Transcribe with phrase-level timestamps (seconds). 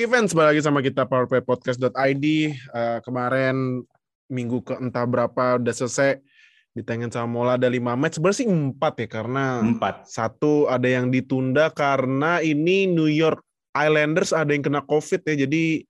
[0.00, 2.24] Halo Givens, balik lagi sama kita powerplaypodcast.id.
[2.72, 3.84] Uh, kemarin
[4.32, 6.24] minggu ke entah berapa udah selesai
[6.72, 10.08] ditengin sama Mola ada lima match sebenarnya sih empat ya karena Empat.
[10.08, 13.44] satu ada yang ditunda karena ini New York
[13.76, 15.84] Islanders ada yang kena COVID ya jadi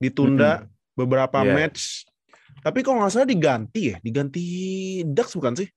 [0.00, 0.64] ditunda
[0.96, 1.52] beberapa Iya.
[1.52, 2.08] match.
[2.64, 4.44] Tapi kok nggak salah diganti ya, diganti
[5.04, 5.68] Ducks bukan sih?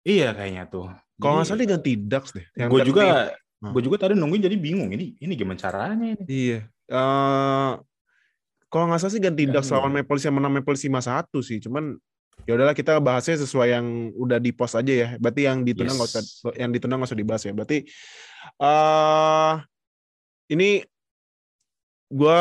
[0.00, 0.88] Iya kayaknya tuh.
[1.20, 2.48] Kalau nggak salah diganti Ducks deh.
[2.56, 3.72] Gue juga Hmm.
[3.72, 6.24] gue juga tadi nungguin jadi bingung ini ini gimana caranya ini.
[6.24, 6.60] Iya.
[6.86, 7.72] Eh
[8.66, 11.38] kalau nggak salah sih ganti Iya, Ducks lawan Maple Leafs yang menang Maple Leafs 5-1
[11.40, 11.58] sih.
[11.62, 11.96] Cuman
[12.44, 15.08] ya udahlah kita bahasnya sesuai yang udah di post aja ya.
[15.16, 15.96] Berarti yang ditunda Yes.
[15.96, 16.22] nggak usah
[16.58, 17.52] yang ditunda nggak usah dibahas ya.
[17.54, 17.78] Berarti
[18.60, 19.52] eh
[20.50, 20.82] ini
[22.06, 22.40] gua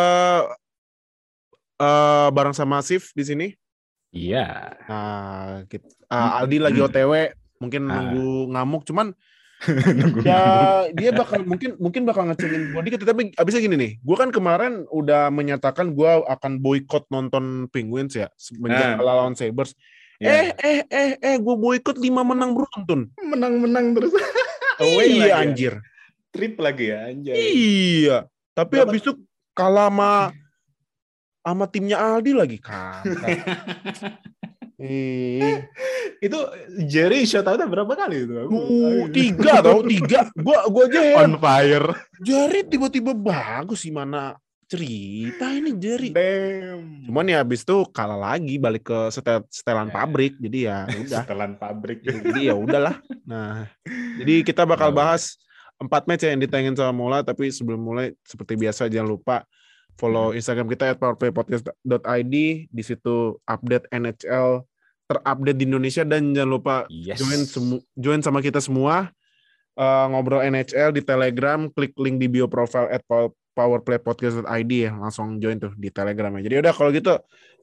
[1.75, 3.47] eh bareng sama Sif di sini.
[4.15, 4.71] Iya.
[4.87, 7.99] Nah, kita, eh, Aldi lagi OTW, mungkin Ah.
[7.99, 9.11] nunggu ngamuk cuman
[9.71, 10.19] ya nunggu.
[10.93, 14.83] dia bakal mungkin mungkin bakal ngecengin gue dikit tapi abisnya gini nih gue kan kemarin
[14.89, 18.99] udah menyatakan gue akan boykot nonton Penguins ya semenjak Nah.
[18.99, 19.73] kalah lawan Sabres
[20.17, 20.55] eh Ya.
[20.55, 24.11] eh eh eh gue boykot lima menang beruntun menang-menang terus.
[25.01, 25.35] iya ya.
[25.39, 25.73] anjir
[26.29, 27.35] Trip lagi ya anjay.
[27.39, 28.17] iya
[28.51, 29.15] tapi habis itu
[29.51, 30.11] kalah sama
[31.41, 33.39] sama timnya Aldi lagi Ih,
[36.17, 36.39] itu
[36.85, 38.33] Jerry shutout berapa kali itu?
[38.45, 41.19] Uh, tiga tau tiga gua gua aja heran.
[41.19, 41.87] on fire.
[42.19, 46.09] Jari tiba-tiba bagus sih mana cerita ini Jari.
[46.11, 47.05] Damn.
[47.05, 49.93] Cuman ya habis itu kalah lagi balik ke setel, setelan Ya.
[49.93, 50.33] pabrik.
[50.37, 51.21] Jadi ya udah.
[51.23, 51.99] Setelan pabrik.
[52.01, 52.95] jadi ya udahlah.
[53.23, 53.69] Nah,
[54.17, 55.37] jadi kita bakal bahas
[55.75, 57.19] empat match ya yang ditayangin sama Mola.
[57.21, 59.45] Tapi sebelum mulai seperti biasa jangan lupa
[59.95, 62.35] follow Instagram kita at powerplaypodcast.id.
[62.67, 64.63] Di situ update NHL
[65.05, 67.21] terupdate di Indonesia dan jangan lupa Yes.
[67.21, 69.13] join semu join sama kita semua
[69.73, 75.37] eh, ngobrol NHL di Telegram, klik link di bio profile at pow- powerplaypodcast.id ya, langsung
[75.37, 76.41] join tuh di Telegram ya.
[76.43, 77.13] Jadi udah kalau gitu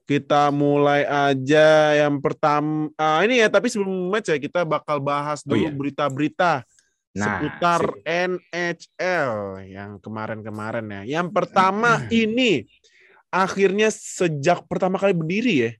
[0.02, 5.46] kita mulai aja yang pertama ah, ini ya tapi sebelum match ya kita bakal bahas
[5.46, 5.70] Oh, dulu iya.
[5.70, 6.66] berita-berita
[7.12, 8.04] Nah, seputar sip.
[8.48, 9.30] NHL
[9.68, 11.02] yang kemarin-kemarin ya.
[11.20, 12.64] Yang pertama ini
[13.28, 15.72] akhirnya sejak pertama kali berdiri ya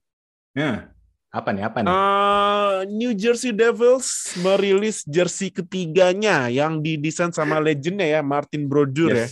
[0.53, 0.93] Nah,
[1.33, 1.65] apa nih?
[1.65, 1.89] Apa nih?
[1.89, 9.29] Uh, New Jersey Devils merilis jersey ketiganya yang didesain sama legendnya ya Martin Brodeur ya.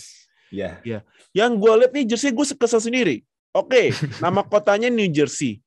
[0.48, 0.80] Yes.
[0.80, 0.98] Ya.
[1.36, 3.20] Yang gue lihat nih jersey gue kesel sendiri.
[3.52, 3.92] Oke,
[4.24, 5.60] nama kotanya New Jersey.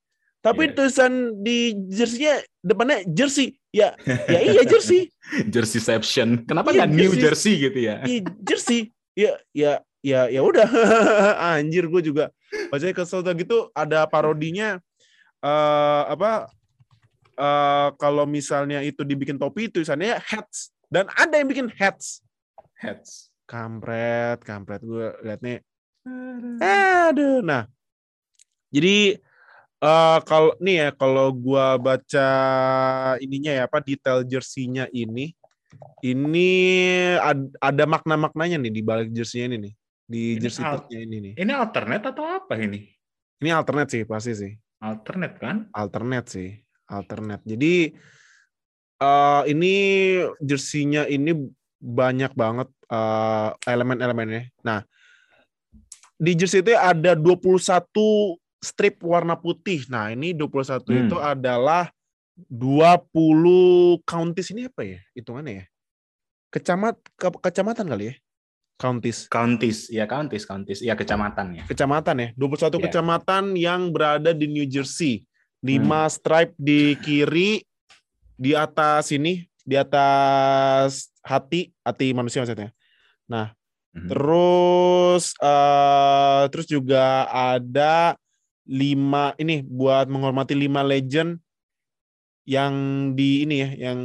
[0.43, 0.75] Tapi Iya.
[0.75, 3.55] tulisan di jersey-nya depannya jersey.
[3.73, 5.09] Ya, ya iya jersey.
[5.49, 6.45] Jerseyception.
[6.45, 7.57] Kenapa Iya, New Jersey.
[7.57, 8.05] Gitu ya?
[8.05, 8.93] Iya jersey.
[9.17, 9.73] Ya, ya,
[10.05, 10.69] ya, ya udah.
[11.57, 12.29] Anjir gue juga.
[12.69, 13.73] Bacanya kesel gitu.
[13.73, 14.77] Ada parodinya.
[15.43, 16.47] eh apa?
[17.33, 22.21] eh kalau misalnya itu dibikin topi tulisannya hats dan ada yang bikin hats.
[22.77, 23.33] Heads.
[23.49, 25.65] Kampret, kampret gue liatnya.
[27.09, 27.65] Aduh, nah.
[28.69, 29.17] Jadi
[29.83, 32.27] eh kalau nih ya kalau gua baca
[33.19, 35.35] ininya ya apa detail jersey-nya ini
[36.03, 36.49] ini
[37.19, 39.73] ad- ada makna-maknanya nih di balik jersey-nya ini nih.
[40.03, 41.33] Di Ini jersey al- ini nih.
[41.39, 42.87] Ini alternate atau apa ini?
[43.39, 44.51] Ini alternate sih pasti sih.
[44.83, 45.67] Alternate kan?
[45.71, 46.49] Alternate sih.
[46.91, 47.43] Alternate.
[47.47, 47.95] Jadi
[49.03, 49.73] eh ini
[50.39, 51.35] jersey-nya ini
[51.79, 54.51] banyak banget eh, elemen-elemennya.
[54.63, 54.83] Nah,
[56.19, 59.83] di jersey itu ada 21 strip warna putih.
[59.91, 61.05] Nah, ini 21 Hmm.
[61.11, 61.91] itu adalah
[62.33, 64.99] 20 counties ini apa ya?
[65.13, 65.65] Hitungannya ya?
[66.49, 68.15] Kecamat ke- kecamatan kali ya?
[68.79, 69.29] Counties.
[69.29, 71.63] Counties, ya counties, counties, ya kecamatan ya.
[71.69, 72.27] Kecamatan ya.
[72.33, 72.85] 21 Iya.
[72.89, 75.27] kecamatan yang berada di New Jersey.
[75.63, 77.63] 5 stripe di kiri,
[78.35, 82.73] di atas ini, di atas hati, hati manusia maksudnya.
[83.93, 84.09] Mhm.
[84.09, 88.17] Terus eh terus juga ada
[88.63, 91.39] lima ini buat menghormati lima legend
[92.43, 92.73] yang
[93.15, 93.99] di ini ya, yang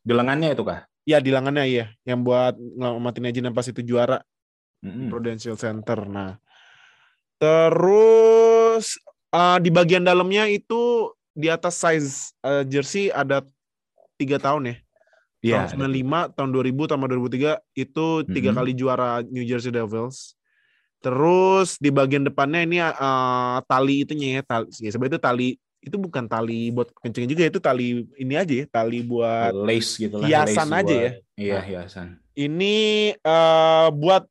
[0.00, 0.84] Di lengannya itu kah?
[1.08, 4.20] ya di lengannya ya, yang buat menghormati legend yang pas itu juara
[4.78, 5.10] Mhm.
[5.10, 6.06] Prudential Center.
[6.06, 6.38] Nah,
[7.42, 8.94] terus
[9.34, 13.42] eh, di bagian dalamnya itu di atas size eh, jersey ada
[14.14, 14.76] tiga tahun ya.
[15.38, 15.70] Iya.
[15.74, 18.56] tahun 95, tahun 2000, tahun 2003 itu tiga Mhm.
[18.58, 20.37] kali juara New Jersey Devils.
[20.98, 25.48] Terus di bagian depannya ini eh, tali itunya ya, tali, ya sebenarnya itu tali
[25.78, 30.18] itu bukan tali buat kencengin juga itu tali ini aja ya, tali buat lace gitu
[30.18, 30.26] lah.
[30.26, 31.10] hiasan lace aja buat- ya.
[31.38, 31.64] Iya, Nah.
[31.64, 32.08] hiasan.
[32.34, 32.76] ini
[33.14, 34.26] eh buat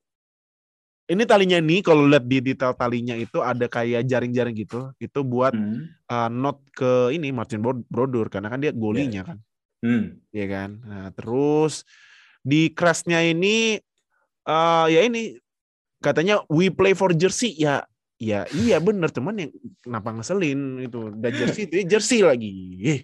[1.08, 4.92] ini talinya nih kalau lihat di detail talinya itu ada kayak jaring-jaring gitu.
[5.00, 5.88] Itu buat Hmm.
[6.04, 9.38] eh, not ke ini Martin Bro- Brodeur karena kan dia golinya kan.
[9.80, 10.20] Hmm.
[10.34, 10.70] ya kan.
[10.84, 11.88] Nah, terus
[12.42, 13.80] di crashnya ini
[14.44, 15.36] eh ya ini
[16.08, 17.52] katanya we play for jersey.
[17.54, 17.84] Ya
[18.16, 19.12] ya iya bener.
[19.12, 19.52] Cuman yang
[19.84, 22.54] kenapa ngeselin itu dan jersey itu jersey lagi.
[22.82, 23.02] Eh,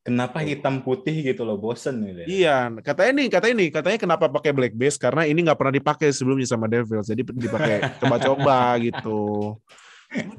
[0.00, 2.24] Kenapa hitam putih gitu loh, bosen gitu.
[2.24, 2.26] ya.
[2.26, 4.96] iya katanya nih katanya nih katanya kenapa pakai black base?
[4.96, 8.56] Karena ini nggak pernah dipakai sebelumnya sama Devils jadi dipakai coba-coba
[8.88, 9.20] gitu.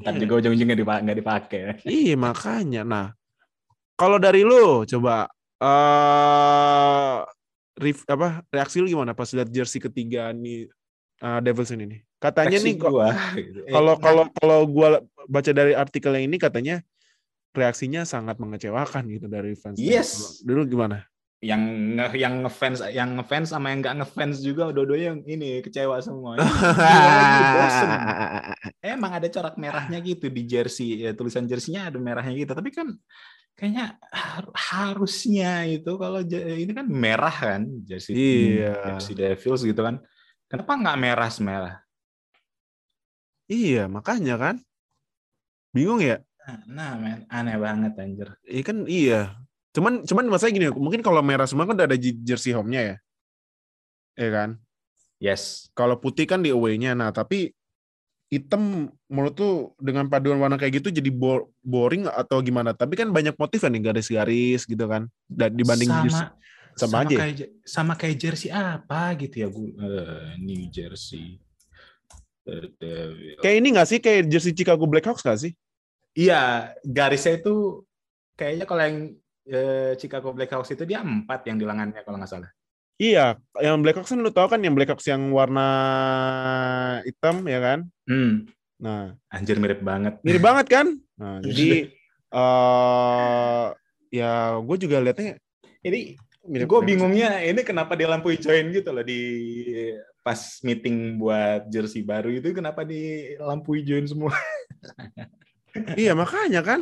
[0.02, 0.76] Ntar juga ujung-ujungnya
[1.06, 1.62] nggak dipakai.
[1.86, 2.82] iya makanya.
[2.82, 3.08] Nah
[3.94, 5.30] kalau dari lu coba
[5.62, 7.18] eh
[7.78, 10.74] ref- apa reaksi lu gimana pas lihat jersey ketiga nih
[11.22, 13.08] eh, Devils ini nih katanya Reaksi nih gua,
[13.38, 13.60] gitu.
[13.66, 14.90] Eh, kalau nah, kalau kalau gua
[15.26, 16.76] baca dari artikel yang ini katanya
[17.52, 19.82] reaksinya sangat mengecewakan gitu dari fans.
[19.82, 20.40] Yes.
[20.46, 21.06] Dulu gimana?
[21.42, 21.58] yang
[21.98, 26.38] nge yang ngefans yang ngefans sama yang nggak ngefans juga dua-duanya yang ini kecewa semua.
[28.86, 32.54] Emang ada corak merahnya gitu di jersey, ya, tulisan jersey-nya ada merahnya gitu.
[32.54, 32.94] Tapi kan
[33.58, 38.14] kayaknya har- harusnya itu kalau ini kan merah kan jersey
[38.62, 38.94] Iya.
[38.94, 39.98] jersey Devils gitu kan.
[40.52, 41.76] Kenapa nggak merah semerah?
[43.48, 44.56] Iya, makanya kan.
[45.72, 46.20] Bingung ya?
[46.68, 48.36] Nah, men, aneh banget anjir.
[48.44, 49.20] Iya kan iya.
[49.72, 52.96] Cuman cuman masalahnya gini, mungkin kalau merah semua kan udah ada jersey home-nya ya.
[54.20, 54.50] Iya kan?
[55.24, 55.72] Yes.
[55.72, 56.92] Kalau putih kan di away-nya.
[57.00, 57.56] Nah, tapi
[58.28, 62.76] hitam menurut tuh dengan paduan warna kayak gitu jadi bo- boring atau gimana?
[62.76, 65.08] Tapi kan banyak motif kan nih garis-garis gitu kan.
[65.32, 66.28] Dan dibanding sama jersey.
[66.88, 67.20] Sama aja ya?
[67.22, 69.70] kayak sama kayak jersey apa gitu ya gue
[70.42, 71.38] New Jersey
[72.42, 73.38] Devil.
[73.38, 75.54] Kayak ini gak sih kayak jersey Chicago Blackhawks gak sih?
[76.12, 77.86] iya garisnya itu
[78.36, 78.98] kayaknya kalau yang
[79.48, 82.52] eh, Chicago Blackhawks itu dia empat yang di lengannya kalau nggak salah
[83.02, 85.68] Iya, yang Blackhawks kan lu tahu kan yang Blackhawks yang warna
[87.02, 87.80] hitam ya kan?
[88.06, 88.46] hmm.
[88.82, 90.88] Nah, anjir mirip banget mirip banget kan?
[91.18, 91.90] Nah, jadi
[92.30, 93.66] eh
[94.14, 95.42] ya gue juga liatnya
[95.82, 96.14] ini.
[96.42, 99.22] Gue bingungnya ini kenapa di lampu hijauin gitu loh di
[100.26, 104.34] pas meeting buat jersey baru itu kenapa di lampu hijauin semua
[105.96, 106.82] Iya, makanya kan.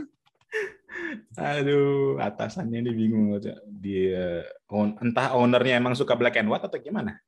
[1.37, 3.37] Aduh, atasannya ini bingung
[3.69, 7.21] dia own- entah ownernya emang suka black and white atau gimana?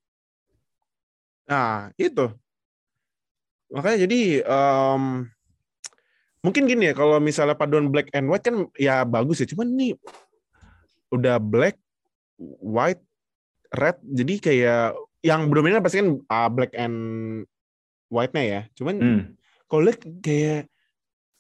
[1.45, 2.33] Nah, itu.
[3.71, 5.03] Makanya jadi em,
[6.43, 9.95] mungkin gini ya kalau misalnya paduan black and white kan ya bagus ya, cuman ini
[11.13, 11.77] udah black,
[12.59, 13.01] white,
[13.69, 14.83] red, jadi kayak
[15.21, 16.97] yang dominan pasti kan ah, black and
[18.09, 18.61] white-nya ya.
[18.73, 19.21] Cuman Hmm.
[19.69, 20.65] kalau lihat kayak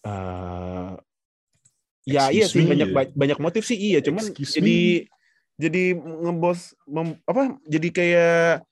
[0.01, 0.91] eh
[2.01, 3.13] ya iya sih me, banyak ya.
[3.13, 5.05] banyak motif sih iya cuman Excuse jadi
[5.61, 8.65] jadi ngebos mem- apa jadi kayak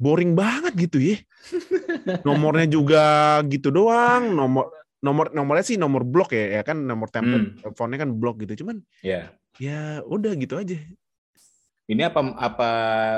[0.00, 1.20] boring banget gitu ya
[2.26, 3.04] nomornya juga
[3.44, 4.72] gitu doang nomor
[5.04, 8.80] nomor nomornya sih nomor blok ya ya kan nomor template fontnya kan blok gitu cuman
[9.04, 9.36] Ya.
[9.60, 10.80] ya udah gitu aja
[11.82, 12.70] Ini apa apa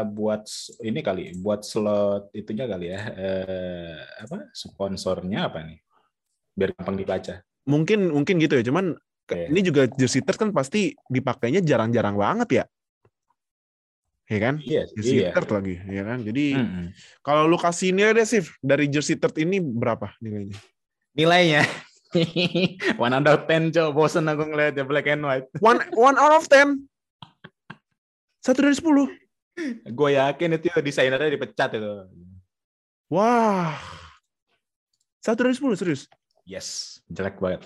[0.09, 0.49] buat
[0.81, 3.01] ini kali, buat slot itunya kali ya.
[3.13, 5.79] Eh, apa sponsornya apa nih?
[6.55, 7.43] Biar gampang dibaca.
[7.65, 8.93] mungkin mungkin gitu ya cuman
[9.25, 9.49] Iya.
[9.49, 12.65] ini juga jersey third kan pasti dipakainya jarang-jarang banget ya
[14.29, 15.33] ya kan Iya, jersey iya.
[15.33, 16.87] third lagi ya kan jadi Mm-mm.
[17.25, 20.61] Kalau lu kasih nilai deh, Sif, dari jersey third ini berapa nilainya?
[21.17, 21.63] Nilainya
[23.01, 23.97] one out of ten, cok.
[23.97, 25.49] Bosen aku ngeliatnya black and white.
[25.59, 26.85] One, one out of ten.
[28.45, 29.09] Satu dari sepuluh.
[29.89, 32.05] Gue yakin itu desainernya dipecat itu.
[33.09, 33.73] Wah.
[35.25, 36.05] Satu dari sepuluh, serius.
[36.45, 37.65] Yes, jelek banget.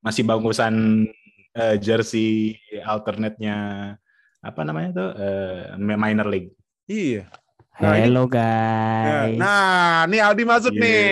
[0.00, 1.04] Masih bagusan
[1.52, 3.56] eh, jersey alternate-nya
[4.40, 6.56] apa namanya tuh eh, minor league.
[6.88, 7.28] Iya.
[7.74, 9.36] Nah, ini- Hello Nah, guys.
[9.36, 10.80] Nah, nih Aldi masuk Iya.
[10.80, 11.04] nih.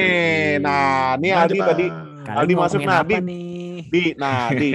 [0.62, 1.68] Nah, nih Aldi Mantap.
[1.74, 1.86] tadi.
[2.22, 3.14] Kalian Aldi masuk, nah, Di.
[3.18, 3.76] nih?
[3.90, 4.70] Di, nah, Di.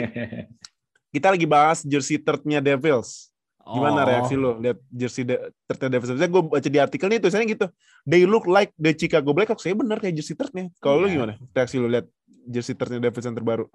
[1.16, 3.32] Kita lagi bahas jersey third-nya Devils.
[3.68, 6.12] Gimana Oh, reaksi lu lihat jersey de- third-nya Devils?
[6.12, 7.66] Misalnya gue baca di artikel nih tulisannya gitu.
[8.04, 9.64] They look like the Chicago Blackhawks.
[9.64, 10.72] Ya bener kayak jersey third-nya.
[10.80, 11.14] Kalau lu Iya.
[11.20, 11.34] gimana?
[11.52, 12.08] Reaksi lu lihat
[12.46, 13.66] jersey third-nya Devils yang terbaru?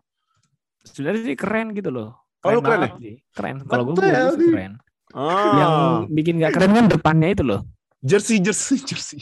[0.83, 2.17] Sebenarnya sih keren gitu loh.
[2.41, 3.15] Oh, lu keren banget sih.
[3.31, 3.57] Keren.
[3.65, 4.73] Kalau gue keren.
[5.13, 5.55] Ah.
[5.55, 5.73] Yang
[6.11, 7.61] bikin gak keren kan depannya itu loh.
[8.01, 9.21] jersey jersey jersey.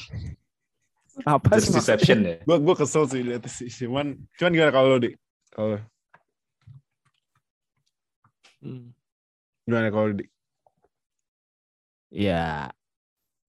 [1.26, 1.68] Apa sih?
[1.68, 1.98] maksudnya?
[2.00, 2.36] Jerseyception ya.
[2.46, 3.68] Gue gue kesel sih lihat sih.
[3.68, 5.10] Cuman cuman gimana kalau lu di?
[5.50, 5.80] Kalau lu?
[8.60, 8.92] Hmm.
[9.64, 10.26] gimana kalau lu di?
[12.10, 12.66] Ya,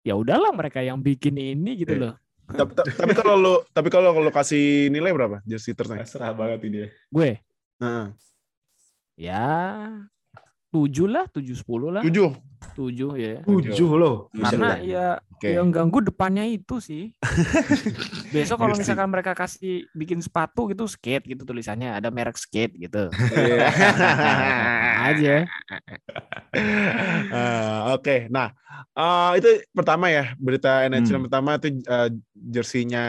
[0.01, 2.01] ya udahlah mereka yang bikin ini gitu Iya.
[2.09, 2.13] loh.
[2.47, 6.07] tapi, tapi- tapi kalau lu tapi kalau kalau lu kasih nilai berapa jersey third-nya?
[6.07, 6.87] Serah banget ini.
[7.11, 7.37] Gue,
[7.77, 8.05] Heeh.
[9.19, 9.45] ya
[10.67, 12.31] tujuh lah, tujuh sepuluh lah, Tujuh.
[12.71, 13.39] tujuh ya.
[13.43, 14.27] Tujuh loh.
[14.31, 15.53] Karena ya Oke.
[15.53, 17.11] yang ganggu depannya itu sih.
[18.35, 23.11] Besok kalau misalkan mereka kasih bikin sepatu gitu skate gitu tulisannya ada merek skate gitu.
[23.35, 23.67] Iya.
[25.11, 25.35] aja.
[26.53, 28.51] Eh, Oke, nah
[28.95, 31.25] eh, itu pertama ya berita NHL Hmm.
[31.27, 33.05] pertama itu eh, jersinya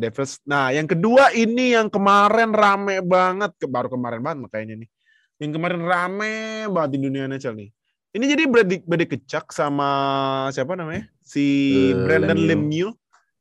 [0.00, 0.40] Devils.
[0.44, 4.90] Nah, yang kedua ini yang kemarin rame banget, baru kemarin banget kayaknya nih.
[5.42, 6.34] Yang kemarin rame
[6.70, 7.70] banget di dunia NHL nih.
[8.12, 8.42] Ini jadi
[8.84, 9.88] Brady, Kecak sama
[10.52, 11.08] siapa namanya?
[11.24, 11.44] Si
[11.92, 12.92] Eh, Brandon Lemieux.
[12.92, 12.92] Lemieux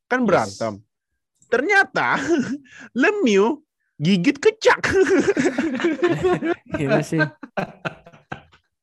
[0.08, 0.28] kan Yes.
[0.28, 0.74] berantem.
[1.52, 2.16] Ternyata
[3.02, 3.60] Lemieux
[4.02, 4.82] gigit kecak.
[6.74, 7.22] Gila sih.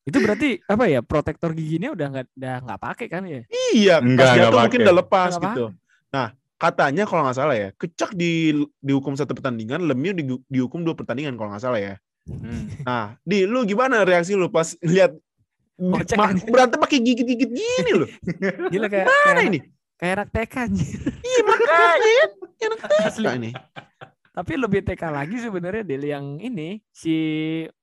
[0.08, 3.44] Itu berarti apa ya protektor giginya udah nggak udah nggak pakai kan ya?
[3.76, 5.64] Iya, Enggak, pas enggak jatuh mungkin udah lepas Enggak gitu.
[6.08, 8.32] Nah, katanya kalau nggak salah ya, kecak di
[8.80, 11.94] dihukum satu pertandingan, Lemieux di, dihukum dua pertandingan kalau nggak salah ya.
[12.24, 12.68] Hmm.
[12.82, 15.12] Nah, di lu gimana reaksi lu pas lihat
[15.78, 16.36] Kocak ma- kan?
[16.50, 18.08] berantem pakai gigit-gigit gini loh.
[18.66, 19.58] Gila kayak Mana kayak, ini?
[19.94, 20.98] kayak anak TK anjir.
[21.22, 21.98] Iya makanya kan.
[22.66, 23.22] Enak Asli.
[23.22, 23.50] TK ini.
[24.38, 27.11] Tapi lebih TK lagi sebenarnya Del yang ini si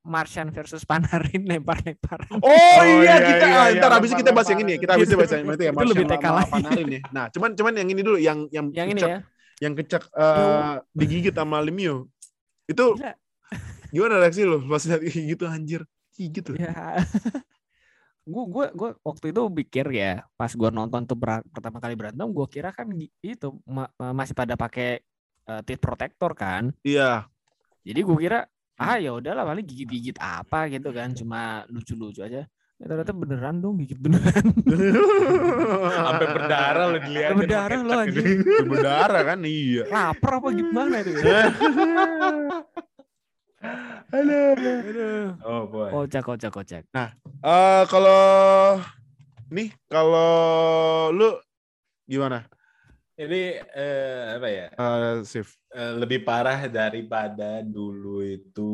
[0.08, 2.32] Martian versus Panarin lempar-lempar.
[2.32, 4.72] Oh, Oh, iya, iya, kita iya, ah, iya, ntar habis itu kita bahas yang ini
[4.72, 4.80] ya.
[4.80, 5.72] Kita habis itu bahas yang itu ya.
[5.76, 6.52] Itu lebih TK lagi.
[6.56, 7.00] Panarin ya.
[7.12, 9.20] Nah, cuman cuman yang ini dulu yang yang Yang ini kecak, ya.
[9.60, 12.08] yang kecak eh, digigit sama Lemieux.
[12.72, 13.12] Itu Gila.
[13.92, 15.82] gimana reaksi lu pas lihat gitu anjir?
[16.16, 16.56] Gigit loh.
[16.56, 17.04] Ya.
[18.26, 22.26] gue gue gue waktu itu pikir ya pas gue nonton tuh ber- pertama kali berantem
[22.26, 22.90] gue kira kan
[23.22, 25.06] itu ma- masih pada pakai
[25.50, 27.26] uh, teeth protector kan Iya.
[27.86, 28.40] jadi gue kira
[28.76, 32.44] ah ya udahlah paling gigit-gigit apa gitu kan cuma lucu-lucu aja
[32.76, 34.52] Ya, ternyata beneran dong gigit beneran
[35.96, 37.32] Sampai berdarah lo dilihat.
[37.32, 38.44] Sampai berdarah lo, anjing.
[38.68, 39.84] berdarah kan iya.
[39.88, 41.56] lapar apa gimana itu ya?
[44.12, 44.54] Aduh.
[44.60, 45.26] Aduh.
[45.48, 45.88] Oh boy.
[45.88, 48.24] kocak kocak kocak Eh kalau
[49.56, 51.32] nih kalau lu
[52.12, 52.44] gimana?
[53.16, 54.68] Jadi eh, apa ya?
[54.76, 55.56] Eh Sif.
[55.72, 58.72] Eh, lebih parah daripada dulu itu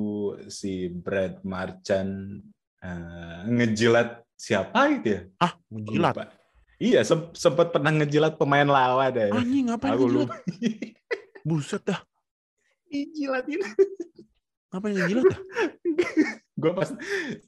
[0.50, 2.42] si Brad Marchand
[2.82, 5.22] eh, ngejilat siapa gitu ya?
[5.38, 6.14] Ah, menjilat.
[6.18, 6.24] Lupa.
[6.82, 9.30] Iya, sem- sempat pernah ngejilat pemain lawan deh.
[9.30, 10.26] Anjing ngapain Aku ngejilat?
[10.26, 10.36] lupa.
[11.48, 12.02] Buset dah.
[12.90, 13.62] Dijilatin.
[14.74, 15.40] Ngapain ngejilat dah?
[16.62, 16.90] gue pas,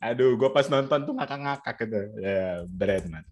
[0.02, 2.00] aduh, gue pas nonton tuh ngakak-ngakak gitu.
[2.22, 3.26] Ya, Brad man.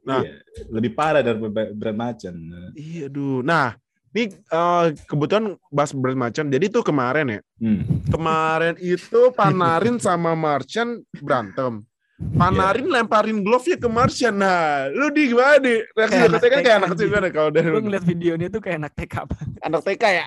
[0.00, 0.24] Nah.
[0.24, 0.34] Iya,
[0.72, 1.38] lebih parah dari
[1.76, 2.38] Brad Marchand.
[2.72, 3.44] Iya, aduh.
[3.44, 3.76] Nah,
[4.16, 6.48] ini eh, kebetulan bahas Brad Marchand.
[6.48, 7.40] Jadi tuh kemarin ya.
[7.60, 7.82] Hmm.
[8.08, 11.84] Kemarin itu Panarin sama Marchand berantem.
[12.20, 14.36] Panarin lemparin glove-nya ke Marchand.
[14.40, 15.80] Nah, lu di gimana di?
[15.96, 18.48] Reaksi Kayak lu anak katanya kan kayak anak kecil gimana kalau dari gue ngeliat videonya
[18.52, 19.58] tuh kayak anak TK banget.
[19.64, 20.24] anak TK ya?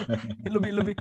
[0.54, 0.94] lebih lebih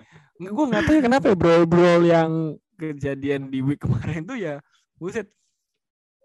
[0.50, 4.58] gue nggak tahu ya kenapa ya brawl brawl yang kejadian di week kemarin tuh ya
[4.98, 5.30] buset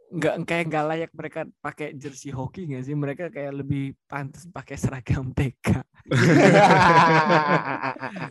[0.07, 2.95] nggak kayak nggak layak mereka pakai jersey hoki nggak sih?
[2.95, 5.83] Mereka kayak lebih pantas pakai seragam TK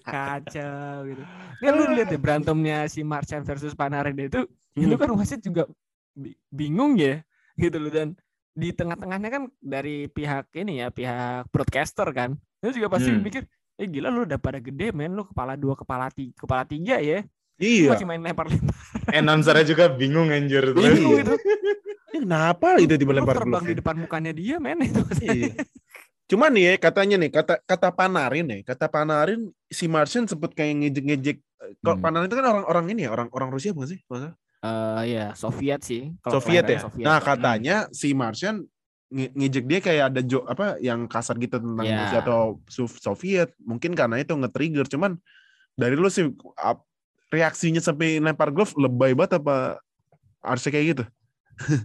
[0.06, 1.24] kacau gitu.
[1.60, 5.68] Kan lu lihat ya berantemnya si Marchand versus Panarin itu itu kan wasit juga
[6.12, 7.24] bi- bingung ya
[7.56, 7.92] gitu loh.
[7.92, 8.16] Dan
[8.56, 13.22] di tengah-tengahnya kan dari pihak ini ya pihak broadcaster kan itu juga pasti Hmm.
[13.22, 13.44] mikir
[13.76, 15.12] eh gila lu udah pada gede men.
[15.12, 17.20] Lu kepala dua kepala tiga kepala tiga ya
[17.56, 17.96] Iya.
[17.96, 18.76] masih main lempar-lempar
[19.08, 20.66] Announcernya juga bingung anjir.
[20.72, 21.24] Iya.
[21.24, 21.34] gitu
[22.12, 25.52] Ini kenapa itu tiba lempar terbang di depan mukanya dia men itu Iya.
[26.26, 30.74] Cuman nih ya, katanya nih kata kata Panarin nih, kata Panarin si Martian sempet kayak
[30.82, 31.38] ngejek-ngejek.
[31.80, 32.04] Kalau Hmm.
[32.04, 34.00] Panarin itu kan orang-orang ini ya, orang-orang Rusia bukan sih?
[34.04, 34.34] Maksudnya?
[34.58, 36.80] Eh ya Soviet sih Kalau Soviet ya.
[36.82, 37.06] Soviet.
[37.06, 38.66] Nah, katanya si Martian
[39.08, 42.04] nge- ngejek dia kayak ada jo apa yang kasar gitu tentang Ya.
[42.04, 42.58] Rusia atau
[42.98, 43.54] Soviet.
[43.62, 44.90] Mungkin karena itu nge-trigger.
[44.90, 45.22] Cuman
[45.74, 46.26] dari lu sih
[47.36, 49.84] reaksinya sampai lempar glove lebay banget apa
[50.40, 51.04] harusnya kayak gitu?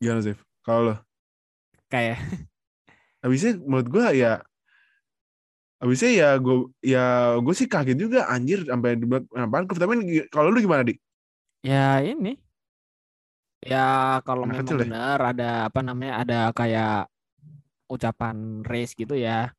[0.00, 0.36] Gimana sih?
[0.64, 0.94] Kalau lo?
[1.92, 2.16] kayak
[3.22, 4.40] Habisnya menurut gua ya
[5.80, 7.04] habisnya ya gue ya
[7.40, 9.00] gue sih kaget juga anjir sampai
[9.32, 9.80] lempar glove.
[9.80, 9.92] Tapi
[10.28, 11.00] kalau lu gimana, Dik?
[11.64, 12.36] ya ini
[13.60, 14.80] ya kalau Anak memang kecil ya?
[14.88, 17.04] benar ada apa namanya ada kayak
[17.92, 19.52] ucapan race gitu ya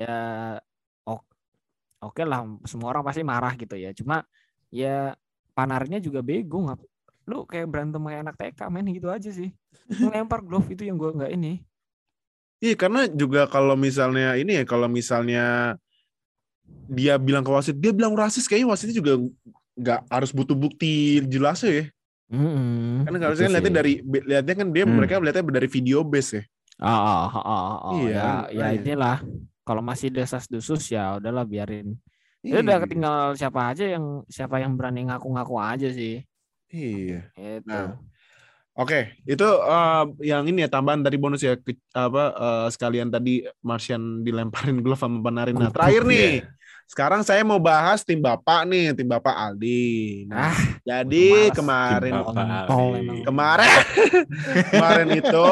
[0.00, 0.16] ya
[0.56, 0.64] ok-
[2.00, 3.92] oke lah semua orang pasti marah gitu ya.
[3.92, 4.24] Cuma
[4.72, 5.14] ya
[5.52, 6.80] panarnya juga bego ngap
[7.28, 9.52] lu kayak berantem kayak anak TK main gitu aja sih.
[9.86, 11.62] Ngelempar glove itu yang gua nggak ini.
[12.60, 15.76] Iya karena juga kalau misalnya ini ya kalau misalnya
[16.90, 19.12] dia bilang ke wasit dia bilang rasis kayaknya wasitnya juga
[19.78, 21.86] nggak harus butuh bukti jelas ya.
[22.30, 24.94] Karena kalau Itu saya lihatnya dari lihatnya kan dia Hmm.
[24.98, 26.42] mereka lihatnya dari video base ya.
[26.80, 28.76] Oh, oh, oh, oh, oh, Iya, ya, ya makanya.
[28.80, 29.16] inilah
[29.62, 31.94] kalau masih desas desus ya udahlah biarin
[32.40, 32.88] udah Iya.
[32.88, 36.24] tinggal siapa aja yang siapa yang berani ngaku-ngaku aja sih.
[36.72, 37.28] Iya.
[37.36, 37.68] Itu.
[37.68, 38.00] Nah,
[38.80, 43.44] Oke, itu eh, yang ini ya tambahan dari bonus ya ke- apa eh, sekalian tadi
[43.60, 45.52] Martian dilemparin glove sama Panarin.
[45.58, 46.08] Nah, terakhir iya.
[46.08, 46.32] nih.
[46.90, 50.26] Sekarang saya mau bahas tim Bapak nih, tim Bapak Aldi.
[50.26, 52.18] Nah, Ah, jadi kemarin
[53.22, 53.70] kemarin
[54.66, 55.46] kemarin itu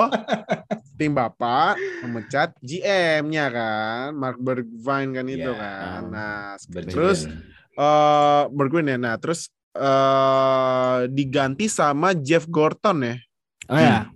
[0.98, 5.62] tim Bapak memecat GM-nya kan, Mark Bergwijn kan itu Iya.
[5.62, 6.00] kan.
[6.10, 6.58] Nah,
[6.90, 7.30] terus
[7.78, 8.98] eh Bergwijn ya.
[8.98, 9.46] Nah, terus
[9.78, 13.14] eh diganti sama Jeff Gorton ya.
[13.70, 14.10] Oh ya,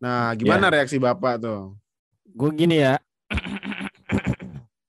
[0.00, 1.76] Nah, gimana reaksi Bapak tuh?
[2.24, 2.96] gue gini ya.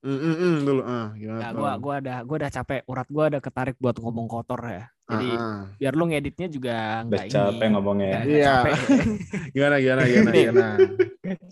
[0.06, 1.58] Mm, mm, dulu ah gimana Ya, tuh?
[1.58, 4.86] gua gua ada gua udah capek, urat gua ada ketarik buat ngomong kotor ya.
[5.04, 5.62] Jadi Ah, ah.
[5.76, 7.34] biar lu ngeditnya juga Udah nggak ini.
[7.34, 8.08] capek ngomongnya.
[8.08, 8.38] nggak- Iya.
[8.38, 8.78] nggak capek.
[9.54, 10.68] gimana gimana gimana gimana?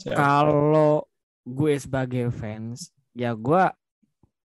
[0.06, 0.94] Kalau
[1.44, 2.78] gue sebagai fans,
[3.12, 3.74] ya gua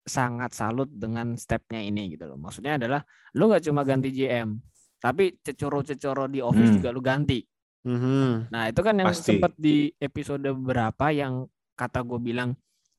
[0.03, 2.38] sangat salut dengan stepnya ini gitu loh.
[2.38, 4.57] Maksudnya adalah lu nggak cuma ganti GM,
[4.97, 6.77] tapi cecoro-cecoro di office Hmm.
[6.77, 7.45] juga lu ganti.
[7.81, 8.49] Mhm.
[8.49, 12.57] Nah itu kan yang sempat di episode berapa yang kata gue bilang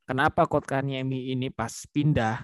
[0.10, 2.42] kenapa Kotkaniemi ini pas pindah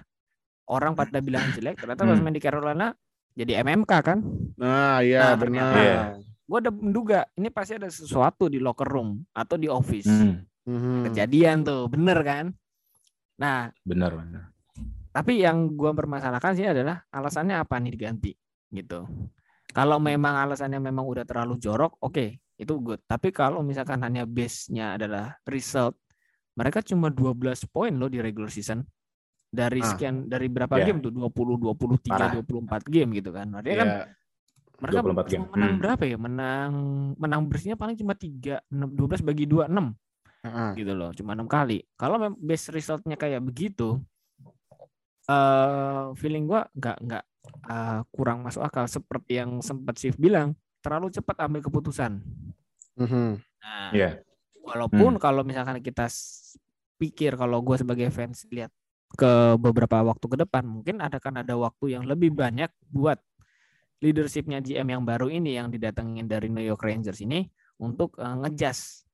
[0.66, 2.22] orang pada bilang jelek ternyata pas Hmm.
[2.22, 2.94] main di Carolina
[3.34, 4.18] jadi MMK kan
[4.56, 5.72] Nah, iya Nah, benar.
[5.74, 6.00] Iya.
[6.46, 11.10] gue udah menduga ini pasti ada sesuatu di locker room atau di office Hmm, Mhm.
[11.10, 12.54] kejadian tuh bener kan
[13.36, 14.54] nah benar benar.
[15.10, 18.32] tapi yang gue permasalahkan sih adalah alasannya apa nih diganti
[18.70, 19.04] gitu
[19.68, 24.94] kalau memang alasannya memang udah terlalu jorok oke itu good tapi kalau misalkan hanya base-nya
[24.94, 25.98] adalah result
[26.56, 28.80] mereka cuma 12 poin loh di regular season
[29.46, 29.88] dari Ah.
[29.88, 30.88] sekian dari berapa Ya.
[30.88, 32.32] game tuh 20 23 Parah.
[32.34, 34.04] 24 game gitu kan artinya kan Iya.
[34.76, 35.44] mereka 24 game.
[35.48, 35.80] menang Hmm.
[35.80, 36.72] berapa ya menang
[37.16, 39.94] menang bersihnya paling cuma 3 6, 12 bagi 2 6
[40.42, 40.70] Ah, ah.
[40.74, 43.98] gitu loh cuma enam kali kalau base resultnya kayak begitu
[45.26, 47.24] eh feeling gua nggak nggak
[47.66, 52.22] eh, kurang masuk akal seperti yang sempat Sif bilang terlalu cepat ambil keputusan
[52.94, 53.42] Mhm.
[53.58, 54.22] nah Iya.
[54.66, 56.10] Walaupun kalau misalkan kita
[56.98, 58.74] pikir kalau gue sebagai fans lihat
[59.14, 63.22] ke beberapa waktu ke depan mungkin ada kan ada waktu yang lebih banyak buat
[64.02, 67.46] leadershipnya GM yang baru ini yang didatengin dari New York Rangers ini
[67.80, 69.06] untuk eh, ngejas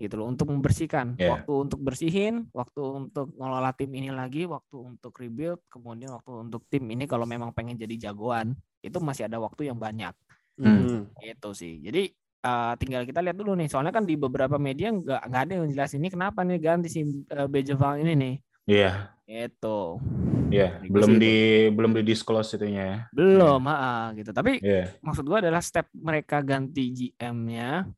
[0.00, 1.20] gitu loh untuk membersihkan.
[1.20, 1.44] Iya.
[1.44, 6.64] waktu untuk bersihin waktu untuk ngelola tim ini lagi waktu untuk rebuild kemudian waktu untuk
[6.72, 10.16] tim ini kalau memang pengen jadi jagoan itu masih ada waktu yang banyak.
[10.60, 11.16] Mhm.
[11.20, 11.80] itu sih.
[11.84, 15.52] Jadi eh, tinggal kita lihat dulu nih soalnya kan di beberapa media nggak nggak ada
[15.54, 18.34] yang jelas ini kenapa nih ganti si uh, Bejeval ini nih
[18.66, 18.92] Iya,
[19.26, 19.98] itu
[20.48, 20.78] iya.
[20.78, 21.18] Di Belum situ.
[21.18, 21.34] di
[21.70, 22.98] belum di disclose itunya ya.
[23.10, 24.94] belum ah, gitu tapi Iya.
[25.00, 27.88] maksud gua adalah step mereka ganti GM-nya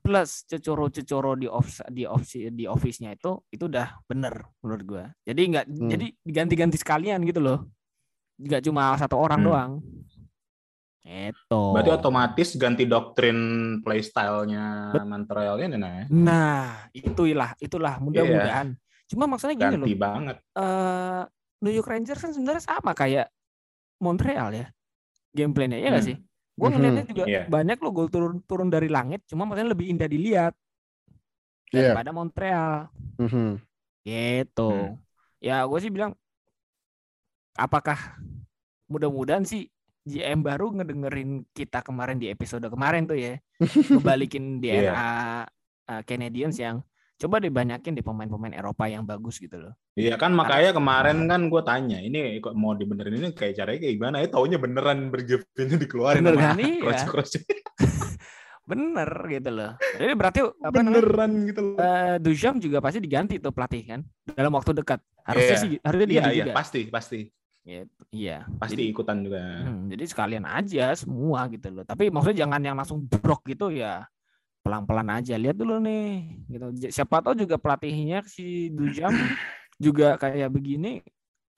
[0.00, 5.42] plus cecoro-cecoro di off di off di office-nya itu itu udah bener menurut gua jadi
[5.44, 5.88] nggak Hmm.
[5.88, 7.66] jadi diganti-ganti sekalian gitu loh
[8.36, 9.48] nggak cuma satu orang Hmm.
[9.48, 9.72] doang
[11.06, 13.38] itu Berarti otomatis ganti doktrin
[13.80, 16.02] playstyle-nya Montreal ini nah.
[16.10, 18.74] Nah, itulah, itulah mudah-mudahan.
[19.06, 20.36] Cuma maksudnya gini loh, Ganti banget.
[20.58, 21.22] eh
[21.62, 23.30] New York Rangers kan sebenarnya sama kayak
[24.02, 24.66] Montreal ya.
[25.30, 26.10] Gameplaynya ya nggak Hmm.
[26.10, 26.16] sih?
[26.56, 26.74] Gue Mhm.
[26.74, 27.42] ngeliatnya juga Iya.
[27.46, 30.52] banyak lo gol turun turun dari langit, cuma maksudnya lebih indah dilihat
[31.70, 31.94] Iya.
[31.94, 32.90] daripada Montreal.
[33.22, 33.62] Mhm.
[34.02, 34.70] Gitu.
[34.74, 34.98] Hmm.
[35.38, 36.18] Ya gue sih bilang,
[37.54, 38.18] apakah
[38.88, 39.70] mudah-mudahan sih
[40.06, 43.34] GM baru ngedengerin kita kemarin di episode kemarin tuh ya,
[43.90, 44.94] ngebalikin Iya.
[44.94, 45.10] DNA
[45.84, 46.80] uh, Canadiens yang
[47.16, 49.72] coba dibanyakin di pemain-pemain Eropa yang bagus gitu loh.
[49.92, 53.94] Iya kan makanya kemarin kan gue tanya ini kok mau dibenerin ini kayak caranya kayak
[53.96, 56.54] gimana ya taunya beneran bergepinnya dikeluarin Bener kan?
[56.56, 56.80] Iya.
[56.82, 57.40] coach-coach.
[58.68, 59.72] Bener gitu loh.
[59.94, 60.98] Jadi berarti apa namanya?
[60.98, 61.76] beneran gitu loh.
[61.78, 64.98] Uh, Duchamp juga pasti diganti tuh pelatih kan dalam waktu dekat.
[65.22, 65.62] Harusnya Iya.
[65.62, 66.54] sih harusnya Iya diganti iya juga.
[66.54, 67.18] pasti pasti
[67.66, 68.02] Gitu.
[68.14, 68.46] Iya.
[68.62, 69.42] pasti Jadi, ikutan juga.
[69.42, 71.82] hmm, jadi sekalian aja semua gitu loh.
[71.82, 74.06] Tapi maksudnya jangan yang langsung brok gitu ya.
[74.62, 76.66] Pelan-pelan aja lihat dulu nih gitu.
[76.94, 79.14] Siapa tahu juga pelatihnya si Duchamp
[79.82, 81.02] juga kayak begini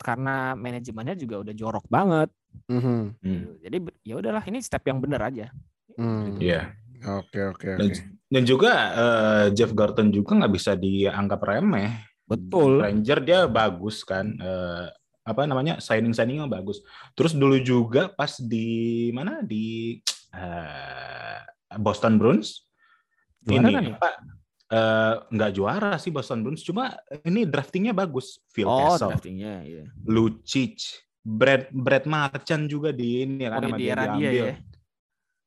[0.01, 2.33] karena manajemennya juga udah jorok banget.
[2.73, 2.81] Mhm.
[2.81, 3.05] Hmm.
[3.21, 3.51] gitu.
[3.69, 3.77] Jadi
[4.09, 5.53] ya udahlah ini step yang bener aja.
[6.01, 6.41] Hmm.
[6.41, 6.73] Iya.
[6.99, 8.01] Oke oke Dan, oke.
[8.33, 11.93] dan juga eh, Jeff Garton juga nggak bisa dianggap remeh.
[12.25, 12.81] Betul.
[12.81, 14.33] Ranger dia bagus kan.
[14.37, 14.89] Eh,
[15.29, 16.81] apa namanya signing signingnya bagus.
[17.13, 20.01] Terus dulu juga pas di mana di
[20.33, 21.39] eh,
[21.77, 22.65] Boston Bruins
[23.45, 23.95] Juara ini kan ya?
[23.97, 24.11] apa
[24.73, 29.85] eh, nggak juara sih Boston Bruins cuma ini draftingnya bagus Phil Oh, Kessel, draftingnya iya.
[30.05, 30.81] Lucic,
[31.21, 34.47] Brad Brad Marchand juga di ini kan Oh, sama di era dia ya.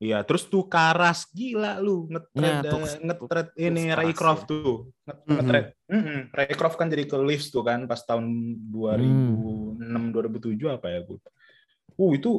[0.01, 4.49] Iya, terus tuh Karas gila lu ngetret Nah, eh, ngetret Tux ini Karas Raycroft ya.
[4.49, 4.73] tuh.
[5.05, 5.33] Nget- Mhm.
[5.37, 5.65] Ngetret.
[5.87, 6.19] Mm-mm.
[6.33, 8.25] Raycroft kan jadi ke Leafs tuh kan pas tahun
[8.67, 9.77] 2006
[10.09, 11.21] 2007 apa ya, Bu.
[11.93, 12.31] Uh, itu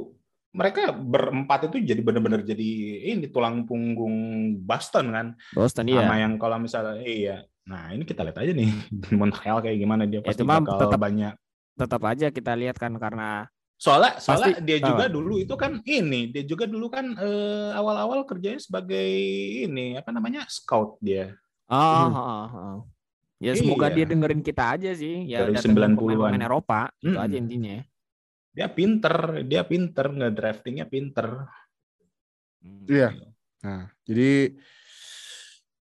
[0.51, 2.71] mereka berempat itu jadi benar-benar jadi
[3.09, 4.17] ini tulang punggung
[4.59, 5.27] Boston kan.
[5.55, 6.27] Boston Sama iya.
[6.27, 7.37] yang kalau misalnya iya.
[7.63, 8.69] Nah, ini kita lihat aja nih
[9.15, 11.35] Montreal kayak gimana dia pasti cuma bakal tetap- banyak
[11.73, 13.47] Tetap aja kita lihat kan karena
[13.83, 15.11] Soalnya, soalnya Pasti- dia juga apa?
[15.11, 19.11] dulu itu kan ini, dia juga dulu kan eh, awal-awal kerjanya sebagai
[19.61, 21.35] ini apa namanya scout dia
[21.67, 22.13] oh, Hmm.
[22.13, 22.79] oh, oh, oh.
[23.43, 23.95] Ya semoga Iya.
[23.99, 25.27] dia dengerin kita aja sih.
[25.27, 25.99] Ya Dari datengin 90-an.
[25.99, 27.25] pemain-pemain Eropa itu Mm-mm.
[27.27, 27.77] aja intinya.
[28.53, 31.49] dia pinter, dia pinter nggak draftingnya pinter.
[32.87, 33.09] Iya.
[33.63, 34.55] Nah, jadi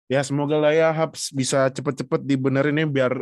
[0.07, 3.13] ya semoga lah ya Habs bisa cepet-cepet dibenerin ya biar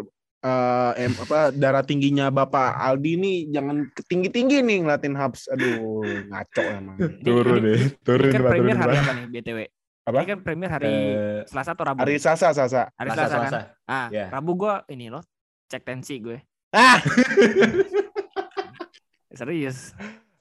[0.47, 5.51] eh, em, apa darah tingginya Bapak Aldi ini jangan tinggi-tinggi nih ngeliatin Habs.
[5.51, 6.97] Aduh, ngaco emang.
[7.27, 9.59] Turun deh, Ini kan premier hari apa nih BTW?
[10.07, 10.17] Apa?
[10.17, 11.99] Ini kan premier hari Eh, Selasa atau Rabu?
[11.99, 12.87] Hari Sasa, Sasa.
[12.95, 13.51] Hari Selasa, Selasa, kan?
[13.51, 13.61] Selasa.
[13.85, 14.31] Ah, Ya.
[14.31, 15.27] Rabu gua ini loh,
[15.67, 16.39] cek tensi gue.
[16.71, 17.03] Ah,
[19.33, 19.93] Serius.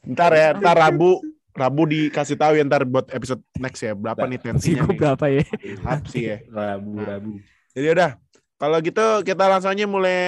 [0.06, 1.18] ntar ya, ntar Rabu
[1.52, 5.00] Rabu dikasih tahu ya ntar buat episode next ya berapa nih Tensi tensinya gue nih.
[5.00, 5.44] berapa ya?
[5.82, 6.38] Habs sih ya.
[6.46, 7.32] Rabu, Rabu.
[7.72, 8.10] Jadi udah
[8.56, 10.20] kalau gitu kita langsung aja mulai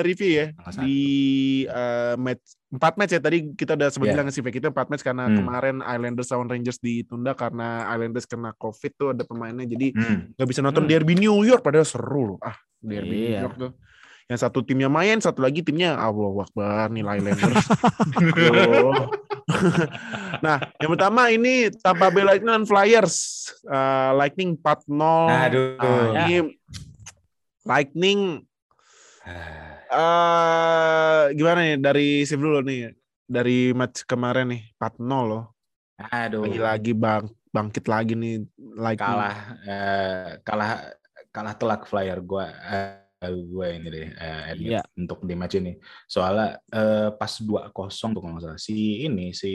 [0.00, 0.82] review ya Langsung.
[0.82, 0.98] di
[1.64, 4.16] eh, match empat match ya tadi kita udah sempat Yeah.
[4.16, 5.36] bilang sih kita empat match karena Hmm.
[5.36, 10.32] kemarin Islanders lawan Rangers ditunda karena Islanders kena COVID tuh ada pemainnya jadi Hmm.
[10.32, 10.90] nggak bisa nonton Hmm.
[10.90, 13.40] Derby New York padahal seru loh ah Derby New Iya.
[13.44, 13.72] York tuh
[14.24, 17.68] yang satu timnya main satu lagi timnya Allah Akbar nih Islanders
[20.40, 23.16] nah yang pertama ini Tampa Bay Lightning dan Flyers
[23.60, 25.76] Eh, Lightning 4-0 Aduh.
[25.76, 26.24] Nah, Ya.
[26.26, 26.36] ini
[27.64, 28.44] Lightning
[29.94, 32.92] eh gimana nih dari save dulu nih?
[33.24, 35.44] Dari match kemarin nih 4-0 loh.
[35.96, 36.44] Aduh.
[36.44, 37.24] lagi-lagi bang
[37.54, 38.44] bangkit lagi nih
[38.76, 39.08] Lightning.
[39.16, 40.70] Kalah eh, kalah
[41.32, 44.82] kalah telak flyer gua eh, gue ini deh eh, admit Iya.
[45.00, 45.72] untuk di match ini.
[46.04, 49.52] Soalnya eh, pas 2-0 tuh kalau nggak salah si ini si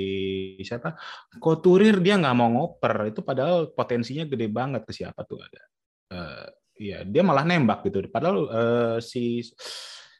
[0.65, 0.97] siapa?
[1.37, 3.13] Koturir dia nggak mau ngoper.
[3.13, 5.61] Itu padahal potensinya gede banget ke siapa tuh ada.
[6.09, 6.47] Eh,
[6.79, 8.07] iya dia malah nembak gitu.
[8.07, 9.43] Padahal eh, si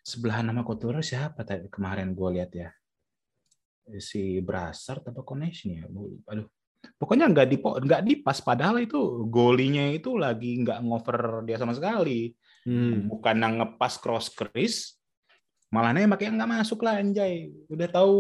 [0.03, 2.69] sebelah nama Koturir siapa tadi kemarin gue lihat ya?
[3.97, 5.87] Si Brasar apa connection ya?
[6.29, 6.45] Aduh.
[6.95, 8.43] Pokoknya nggak di nggak dipas.
[8.43, 12.35] Padahal itu golinya itu lagi nggak ngover dia sama sekali.
[12.59, 13.07] Hmm.
[13.07, 14.99] bukan yang ngepas cross crease
[15.69, 17.53] malah nembak yang nggak masuk lah anjay.
[17.69, 18.17] Udah tahu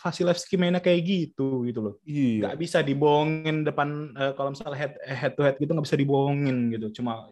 [0.00, 1.94] Vasilevski mainnya kayak gitu gitu loh.
[2.08, 2.40] Iya.
[2.40, 6.72] Nggak bisa dibohongin depan eh, kalau misalnya head head to head gitu nggak bisa dibohongin
[6.72, 7.00] gitu.
[7.00, 7.28] Cuma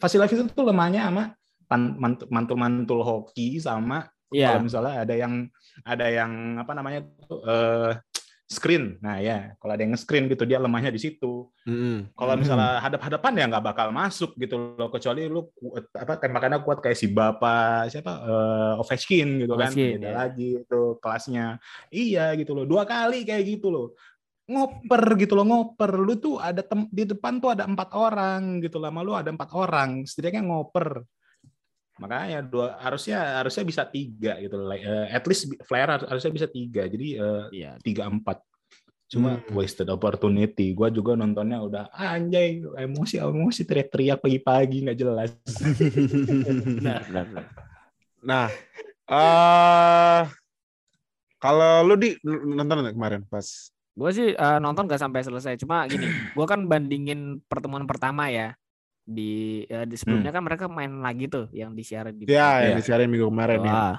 [0.00, 1.36] Vasilevski itu tuh lemahnya sama
[1.68, 4.54] pan- mantul mantul mantul hoki sama Iya.
[4.54, 5.34] kalau misalnya ada yang
[5.82, 7.98] ada yang apa namanya tuh eh,
[8.46, 12.14] screen nah ya kalau ada yang screen gitu dia lemahnya di situ Mm-mm.
[12.14, 16.78] kalau misalnya hadap-hadapan ya nggak bakal masuk gitu loh kecuali lu kuat, apa tembakannya kuat
[16.78, 20.14] kayak si bapak siapa eh, Ovechkin gitu kan Ovechkin, beda ya.
[20.14, 21.46] lagi itu kelasnya
[21.90, 23.98] iya gitu loh dua kali kayak gitu loh
[24.50, 28.82] ngoper gitu loh ngoper lu tuh ada tem- di depan tuh ada empat orang gitu
[28.82, 31.06] lama lu ada empat orang setidaknya ngoper
[31.96, 34.66] makanya dua harusnya harusnya bisa tiga gitu loh.
[34.66, 37.72] Like, eh, at least flare harus- harusnya bisa tiga jadi eh, Iya.
[37.78, 38.40] tiga empat
[39.06, 39.58] cuma Hmm.
[39.58, 45.34] wasted opportunity gue juga nontonnya udah "Ah, anjay emosi emosi teriak-teriak pagi-pagi nggak jelas
[46.78, 47.44] Benar, benar, benar.
[48.22, 48.46] nah
[49.10, 50.22] eh
[51.36, 53.44] kalau lu di nonton nggak kemarin pas
[54.00, 55.60] Gue sih eh, nonton gak sampai selesai.
[55.60, 58.56] Cuma gini, gue kan bandingin pertemuan pertama ya
[59.04, 62.78] di eh, di sebelumnya kan mereka main lagi tuh yang disiarin di ya yang Iya.
[62.78, 63.96] disiarin minggu kemarin ya Wah,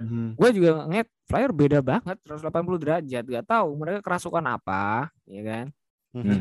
[0.00, 0.26] Mhm.
[0.40, 5.66] gue juga ngeliat flyer beda banget 180 derajat gak tahu mereka kerasukan apa ya kan
[6.16, 6.40] Mhm.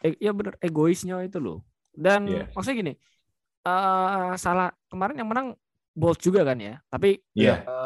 [0.00, 1.60] eh, ya bener egoisnya itu loh
[1.92, 2.42] dan Iya.
[2.56, 2.92] maksudnya gini
[3.64, 5.48] eh salah kemarin yang menang
[5.92, 7.60] Bolt juga kan ya tapi Iya.
[7.60, 7.83] eh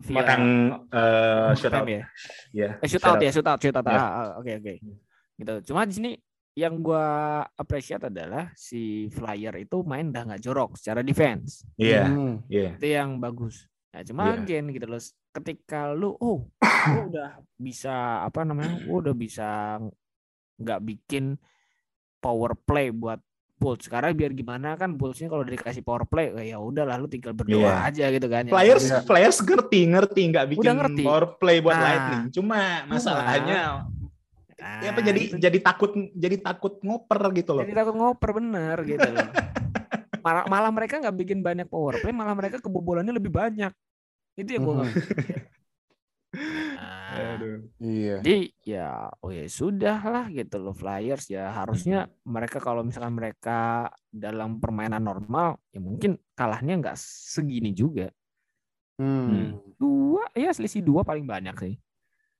[0.00, 0.44] via Menang
[0.88, 1.86] eh, overtime shootout.
[1.86, 2.02] ya
[2.50, 3.96] ya eh shoot out ya shoot out shoot out Iya.
[3.96, 4.72] Ah, ah, oke oke
[5.36, 6.10] gitu cuma di sini
[6.52, 7.04] yang gua
[7.54, 12.48] appreciate adalah si flyer itu main udah nggak jorok secara defense iya Mhm.
[12.48, 13.68] iya itu yang bagus.
[13.90, 14.38] Nah, cuma Iya.
[14.40, 15.02] again gitu loh.
[15.30, 16.46] Ketika lu oh,
[16.86, 17.90] lu udah bisa
[18.22, 18.78] apa namanya?
[18.86, 19.78] Lu udah bisa
[20.56, 21.34] nggak bikin
[22.18, 23.18] power play buat
[23.60, 23.84] Bulls.
[23.84, 27.60] Sekarang biar gimana kan Bulls-nya kalau udah dikasih power play ya udahlah lu tinggal berdoa
[27.60, 27.74] Iya.
[27.84, 28.42] aja gitu kan.
[28.42, 28.50] ya.
[28.50, 28.98] players Iya.
[29.04, 31.02] players ngerti ngerti nggak bikin Udah ngerti.
[31.04, 31.84] power play buat Nah.
[31.84, 33.84] lightning cuma masalahnya
[34.56, 35.36] Nah, ya apa jadi itu.
[35.36, 39.28] jadi takut jadi takut ngoper gitu loh jadi takut ngoper bener gitu loh.
[40.20, 43.72] malah, malah mereka nggak bikin banyak power play, malah mereka kebobolannya lebih banyak.
[44.34, 44.88] Itu yang gue Mhm.
[47.20, 48.16] Nah, Iya.
[48.20, 48.88] jadi ya
[49.20, 55.00] oh ya sudah lah gitu loh Flyers ya harusnya mereka kalau misalkan mereka dalam permainan
[55.00, 58.08] normal ya mungkin kalahnya nggak segini juga
[58.96, 59.56] Hmm.
[59.74, 61.74] dua ya selisih dua paling banyak sih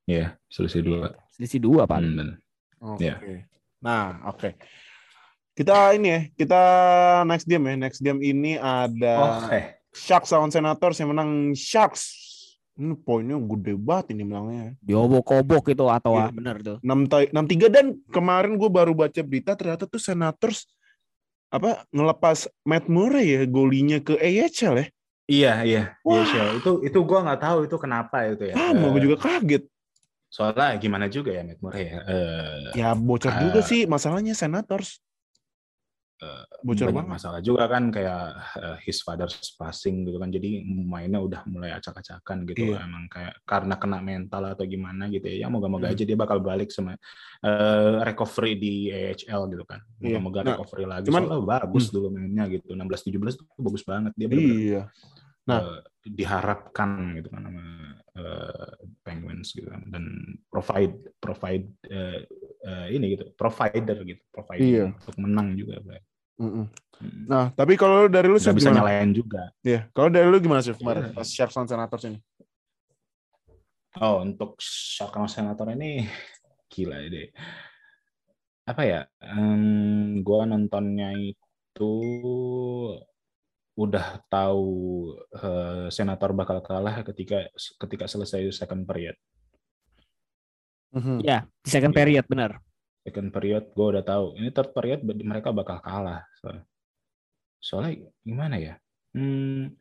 [0.04, 1.14] Iya, selisih dua.
[1.30, 2.34] selisih dua paling Hmm.
[2.82, 3.04] Oke.
[3.06, 3.16] Iya.
[3.80, 4.56] Nah, oke.
[5.52, 6.62] Kita ini ya, kita
[7.24, 7.74] next game ya.
[7.76, 9.60] Next game ini ada Oke.
[9.92, 12.29] Sharks lawan Senators yang menang Sharks.
[12.80, 14.72] Ini poinnya gede banget ini bilangnya.
[14.80, 16.32] diobok-obok itu atau Iya.
[16.32, 20.64] bener tuh 6-3 dan kemarin gue baru baca berita ternyata tuh Senators
[21.50, 24.86] apa ngelepas Matt Murray ya golinya ke AHL ya.
[25.28, 25.82] Iya, iya.
[26.00, 26.24] Wah.
[26.24, 26.56] Iya.
[26.56, 28.54] Itu itu gua nggak tahu itu kenapa itu ya.
[28.56, 29.62] Ah, gue Eh, juga kaget.
[30.26, 31.98] Soalnya gimana juga ya Matt Murray ya.
[32.02, 33.38] Eh, Ya bocor Ah.
[33.40, 35.02] juga sih masalahnya Senators.
[36.20, 37.12] Eh, bocor banyak banget.
[37.16, 38.22] masalah juga kan kayak
[38.60, 42.84] eh, his father's passing gitu kan jadi mainnya udah mulai acak-acakan gitu Iya.
[42.84, 45.96] emang kayak karena kena mental atau gimana gitu ya ya moga-moga Hmm.
[45.96, 46.92] aja dia bakal balik sama
[47.40, 50.20] eh, recovery di AHL gitu kan Iya.
[50.20, 51.94] moga-moga Nah, recovery lagi cuman- soalnya bagus Hmm.
[51.96, 54.82] dulu mainnya gitu 16-17 tuh bagus banget dia bener-bener Iya.
[55.48, 55.60] Nah.
[55.64, 57.64] eh, diharapkan gitu kan sama
[58.10, 60.04] eh, Penguins gitu kan dan
[60.46, 62.28] provide provide eh,
[62.60, 64.84] eh, ini gitu provider gitu provide Iya.
[64.92, 66.02] untuk menang juga Bray.
[66.40, 66.64] Hmm.
[67.28, 69.52] Nah, tapi kalau dari lu Chef, bisa nyalain juga.
[69.60, 71.16] Iya, kalau dari lu gimana sih kemarin Iya.
[71.16, 72.18] pas Sharks lawan Senators ini?
[74.00, 76.08] Oh, untuk Shark sama Senator ini
[76.72, 77.28] gila deh.
[78.64, 79.00] Apa ya?
[79.20, 81.92] em, gua nontonnya itu
[83.74, 84.68] udah tahu
[85.34, 87.48] eh, Senator bakal kalah ketika
[87.80, 89.16] ketika selesai second period.
[90.90, 91.22] Mhm.
[91.22, 91.98] ya di second Iya.
[92.02, 92.58] period bener
[93.00, 94.36] Second period gue udah tahu.
[94.36, 96.20] Ini third period mereka bakal kalah.
[96.36, 96.64] Soalnya,
[97.56, 98.74] soalnya gimana ya?
[99.16, 99.72] Hmm,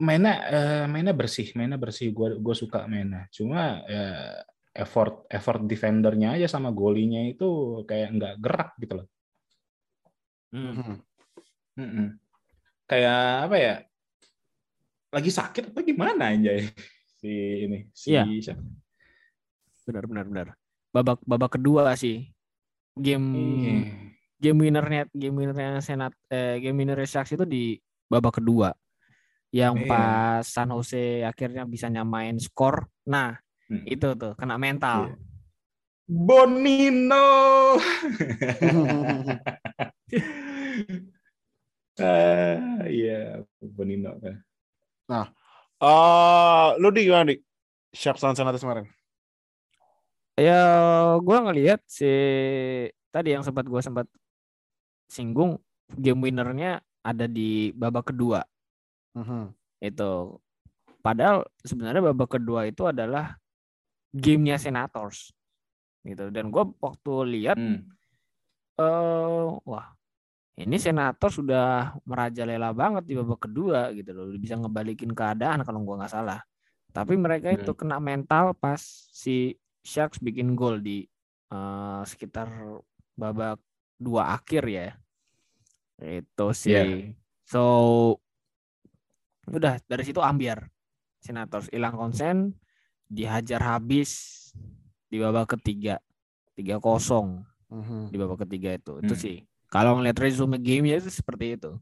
[0.00, 2.08] mainnya eh, mainnya bersih, mainnya bersih.
[2.16, 3.28] Gue gue suka mainnya.
[3.28, 4.40] Cuma eh,
[4.72, 9.06] effort effort defendernya aja sama golinya itu kayak nggak gerak gitu loh.
[10.54, 10.72] Hmm.
[10.74, 10.94] Mhm.
[11.78, 12.08] Mm-mm.
[12.88, 13.74] Kayak apa ya?
[15.08, 16.52] Lagi sakit apa gimana aja
[17.20, 17.32] si
[17.64, 18.24] ini si Iya.
[18.44, 18.64] siapa?
[19.88, 20.48] bener bener bener
[20.88, 22.32] babak babak kedua sih
[22.96, 23.26] game
[23.60, 23.76] Iya.
[24.40, 27.76] game winnernya game winnernya senat eh, game winnernya Sharks itu di
[28.08, 28.72] babak kedua
[29.52, 29.88] yang Iya.
[29.88, 33.36] pas San Jose akhirnya bisa nyamain skor nah
[33.68, 33.84] Hmm.
[33.84, 35.16] itu tuh kena mental Iya.
[36.08, 37.28] Bonino.
[41.98, 44.38] Ah, iya, Bonino kan.
[45.82, 47.42] Eh, lu di gimana, Dik?
[47.90, 48.86] Sharks lawan Senators kemarin?
[50.38, 50.60] Ya
[51.18, 52.06] gua ngelihat si
[53.10, 54.06] tadi yang sempat gua sempat
[55.10, 55.58] singgung
[55.98, 58.44] game winnernya ada di babak kedua
[59.16, 59.50] Mhm.
[59.82, 60.38] itu
[61.00, 63.34] padahal sebenarnya babak kedua itu adalah
[64.14, 65.32] gamenya Senators
[66.04, 67.82] gitu dan gue waktu lihat Hmm.
[68.78, 69.90] eh wah
[70.58, 76.04] ini Senator sudah merajalela banget di babak kedua gitu loh bisa ngebalikin keadaan kalau gua
[76.04, 76.40] nggak salah
[76.92, 77.78] tapi mereka itu Hmm.
[77.78, 79.54] kena mental pas si
[79.88, 81.08] Sharks bikin gol di
[81.48, 82.52] eh, sekitar
[83.16, 83.56] babak
[83.96, 84.88] dua akhir ya
[85.98, 86.84] itu sih Iya.
[87.42, 87.64] so
[89.48, 90.68] udah dari situ ambiar
[91.18, 92.52] Senators hilang konsen
[93.08, 94.44] dihajar habis
[95.08, 95.98] di babak ketiga
[96.52, 98.12] tiga kosong Mhm.
[98.12, 99.22] di babak ketiga itu itu Hmm.
[99.24, 101.72] sih kalau ngeliat resume gamenya itu seperti itu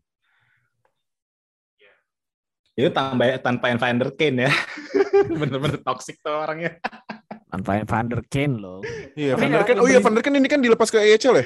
[2.76, 4.52] Itu tambah tanpa Evander Kane ya.
[5.40, 6.76] Bener-bener toxic tuh orangnya.
[7.56, 8.84] tanpa Van der Kane loh
[9.16, 9.80] Iya, Van der Ken.
[9.80, 11.44] Oh iya, Van der Ken ini kan dilepas ke AHL ya?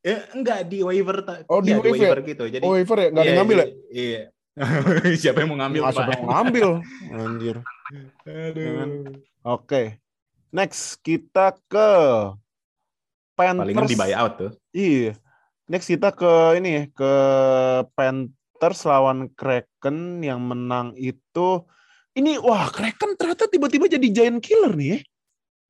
[0.00, 1.20] Ya, enggak di waiver
[1.52, 2.18] Oh, di iya, waiver.
[2.24, 2.44] gitu.
[2.48, 3.08] Jadi Oh, waiver ya?
[3.12, 3.66] Nggak ada iya, ngambil ya?
[3.92, 4.22] Iya.
[5.20, 5.94] Siapa yang mau ngambil, Ah, Pak?
[6.00, 6.68] siapa yang mau ngambil?
[7.20, 7.56] Anjir.
[8.24, 9.20] Aduh.
[9.44, 9.82] Oke.
[10.48, 11.88] Next, kita ke
[13.36, 13.68] Panthers.
[13.68, 14.50] Palingan di buyout tuh.
[14.72, 15.12] Iya.
[15.68, 17.12] Next kita ke ini ya, ke
[17.92, 21.66] Panthers lawan Kraken yang menang itu
[22.16, 24.98] ini wah Kraken ternyata tiba-tiba jadi giant killer nih ya.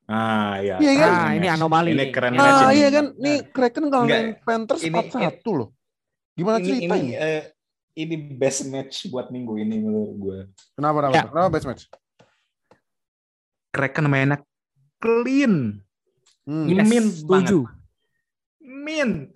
[0.06, 0.76] Ah, iya.
[0.78, 1.11] Iya kan?
[1.11, 1.56] Ah, ini match.
[1.59, 2.09] anomali Ini nih.
[2.14, 2.78] keren Ini match Ah ini.
[2.78, 5.68] iya kan, nih Kraken Enggak, ngalahin Panthers ini- 4-1 loh.
[6.32, 7.12] Gimana ini cerita ini ini?
[7.16, 7.42] eh,
[7.96, 10.38] ini best match buat minggu ini menurut gue.
[10.72, 11.14] Kenapa, kenapa?
[11.16, 11.22] Ya.
[11.26, 11.82] Kenapa best match?
[13.68, 14.38] Kraken mainnya
[14.96, 15.82] clean,
[16.46, 16.70] Hmm.
[16.70, 16.87] Yes.
[16.87, 17.66] Min setuju
[18.62, 19.35] mint.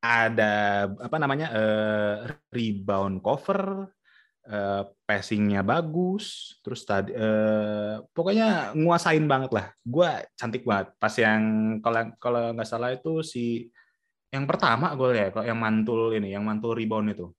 [0.00, 0.52] Ada
[0.88, 2.14] apa namanya eh,
[2.48, 3.92] rebound cover,
[4.48, 9.66] eh, passingnya bagus, terus tadi eh, pokoknya nguasain banget lah.
[9.84, 10.96] Gua cantik banget.
[10.96, 11.42] Pas yang
[11.84, 13.68] kalau kalau nggak salah itu si
[14.28, 17.32] yang pertama gue ya, kalau yang mantul ini, yang mantul rebound itu.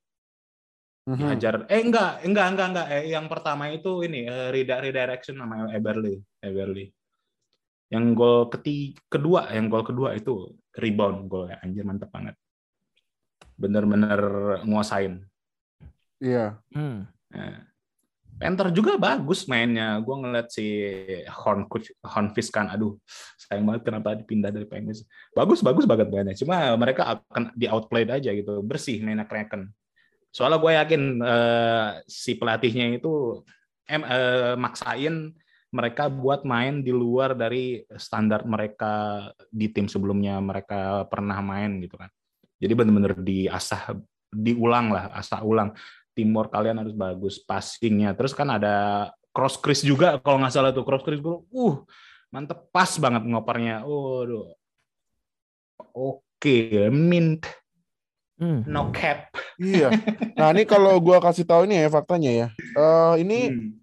[1.09, 1.17] Mhm.
[1.17, 1.55] dihajar.
[1.73, 2.87] Eh enggak, enggak, enggak, enggak.
[2.93, 6.93] Eh, yang pertama itu ini reda- redirection namanya Eberly, Eberly.
[7.89, 12.37] Yang gol ketiga, kedua, yang gol kedua itu rebound gol anjir mantep banget.
[13.57, 14.21] Bener-bener
[14.69, 15.25] nguasain.
[16.19, 16.59] Iya.
[16.75, 17.07] Hmm.
[17.31, 17.69] Nah,
[18.39, 19.99] Panther juga bagus mainnya.
[19.99, 20.63] Gue ngeliat si
[21.27, 22.95] Hornquist, Hornfist kan, aduh
[23.35, 25.03] sayang banget kenapa dipindah dari Penguins.
[25.35, 26.35] Bagus, bagus banget mainnya.
[26.39, 29.67] Cuma mereka akan di outplayed aja gitu, bersih mainnya Kraken.
[30.31, 33.43] Soalnya gue yakin eh, si pelatihnya itu
[33.91, 35.35] em, eh, maksain
[35.69, 41.99] mereka buat main di luar dari standar mereka di tim sebelumnya mereka pernah main gitu
[41.99, 42.09] kan.
[42.55, 43.99] Jadi benar-benar diasah,
[44.31, 45.75] diulang lah, asah ulang
[46.19, 50.83] timur kalian harus bagus passingnya terus kan ada cross crease juga kalau nggak salah tuh
[50.83, 51.75] cross crease gue uh
[52.27, 54.51] mantep pas banget ngopernya waduh
[55.95, 56.57] oke
[56.91, 57.47] mint
[58.39, 58.63] Hmm.
[58.71, 59.91] no cap Iya.
[60.39, 62.47] Nah, ini kalau gua kasih tahu ini ya faktanya ya.
[62.55, 63.75] Eh ini Hmm.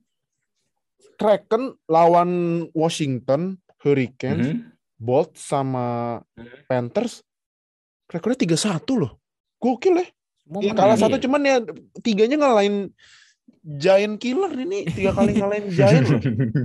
[1.21, 2.31] Kraken lawan
[2.73, 4.73] Washington, Hurricanes, Mhm.
[4.97, 6.21] Bolt sama
[6.65, 7.21] Panthers.
[8.09, 9.21] Krakennya 3-1 loh.
[9.61, 10.09] Gokil ya.
[10.47, 11.03] Iya menang, kalah iya.
[11.03, 11.57] satu cuman ya
[12.07, 12.95] tiganya ngalahin
[13.67, 16.07] Giant Killer ini tiga kali ngalahin Giant.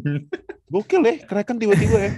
[0.73, 2.11] Gokil ya, Kraken tiba-tiba ya.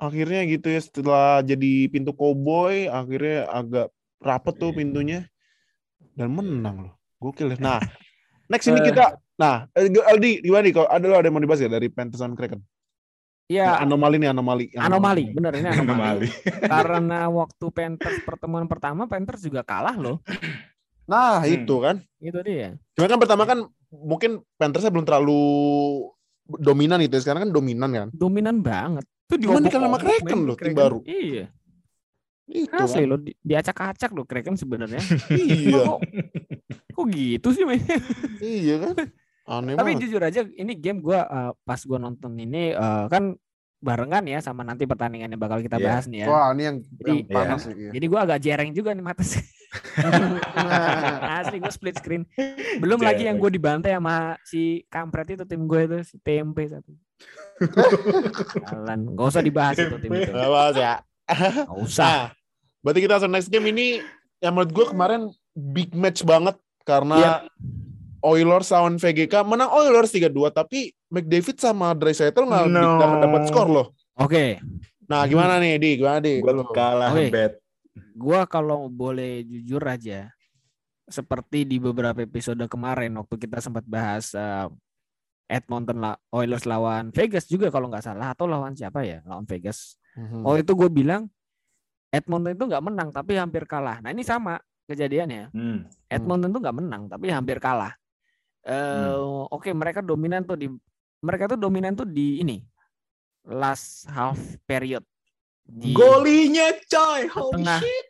[0.00, 3.86] Akhirnya gitu ya setelah jadi pintu cowboy, akhirnya agak
[4.18, 4.78] rapet tuh Iya.
[4.80, 5.20] pintunya
[6.16, 6.94] dan menang loh.
[7.20, 7.56] Gokil ya.
[7.60, 7.78] Nah,
[8.50, 11.60] next ini kita nah, eh, Aldi gimana nih kalau ada lo ada yang mau dibahas
[11.60, 12.64] ya dari sama Kraken?
[13.44, 14.64] Iya, anomali nih anomali.
[14.72, 16.00] anomali, bener ini anomali.
[16.00, 16.28] Anomali.
[16.72, 20.24] Karena waktu Panthers pertemuan pertama Panthers juga kalah loh.
[21.04, 21.52] Nah, Hmm.
[21.52, 22.00] itu kan.
[22.16, 22.80] Itu dia.
[22.96, 23.58] Cuma kan pertama kan
[23.92, 25.40] mungkin Panthersnya belum terlalu
[26.56, 27.20] dominan itu.
[27.20, 28.08] Sekarang kan dominan kan.
[28.10, 29.04] Dominan banget.
[29.28, 30.98] Itu Cuman diobok-obok, dikalahkan sama Kraken loh, tim baru.
[31.04, 31.44] Iya.
[32.44, 33.08] Itu Asli kan.
[33.08, 35.00] loh, di- diacak-acak loh Kraken sebenarnya.
[35.32, 35.84] Iya.
[35.84, 36.00] kok,
[36.92, 37.64] kok gitu sih
[38.40, 38.96] iya kan.
[39.44, 40.02] Aneh Tapi banget.
[40.08, 43.36] jujur aja ini game gua eh, pas gua nonton ini eh, kan
[43.78, 45.84] barengan ya sama nanti pertandingan yang bakal kita Iya.
[45.84, 46.26] bahas nih ya.
[46.26, 47.74] Wah, ini yang, Jadi- yang panas sih.
[47.76, 47.90] iya.
[47.92, 49.44] Jadi gua agak jereng juga nih mata sih.
[51.36, 52.22] Asli gue split screen.
[52.78, 53.10] Belum Jereng.
[53.10, 56.94] lagi yang gue dibantai sama si kampret itu tim gue itu si TMP satu.
[58.64, 60.30] Jalan, gak usah dibahas itu tim itu.
[60.30, 61.02] Gak ya.
[61.26, 62.06] Gak usah.
[62.06, 62.24] Nah,
[62.80, 63.98] berarti kita langsung next game ini
[64.38, 65.20] yang menurut gue kemarin
[65.52, 66.54] big match banget
[66.84, 67.34] karena Iya.
[68.24, 72.96] Oilers lawan VGK menang Oilers 3-2 tapi McDavid sama Draisaitl nggak No.
[72.96, 73.86] dapat dapat skor loh.
[74.16, 74.58] Oke,
[75.04, 75.90] Nah, gimana nih, Di?
[76.00, 76.40] Gimana, Di?
[76.40, 76.64] Gue Lu.
[76.66, 77.28] kalah Oke.
[77.28, 77.52] bet.
[77.94, 80.32] gue kalau boleh jujur aja,
[81.04, 84.66] seperti di beberapa episode kemarin waktu kita sempat bahas eh,
[85.46, 90.00] Edmonton la Oilers lawan Vegas juga kalau nggak salah atau lawan siapa ya lawan Vegas.
[90.16, 90.40] Mhm.
[90.40, 91.28] Oh itu gue bilang
[92.08, 94.00] Edmonton itu nggak menang tapi hampir kalah.
[94.00, 94.56] Nah ini sama
[94.86, 95.52] kejadiannya.
[95.52, 95.84] Hmm.
[96.06, 97.92] Edmonton tuh nggak menang tapi hampir kalah.
[98.64, 99.12] Eh
[99.52, 100.66] oke mereka dominan tuh di
[101.20, 102.64] mereka tuh dominan tuh di ini
[103.44, 105.04] last half period.
[105.64, 107.80] Di, Golinya coy, holy Setengah.
[107.80, 108.06] shit.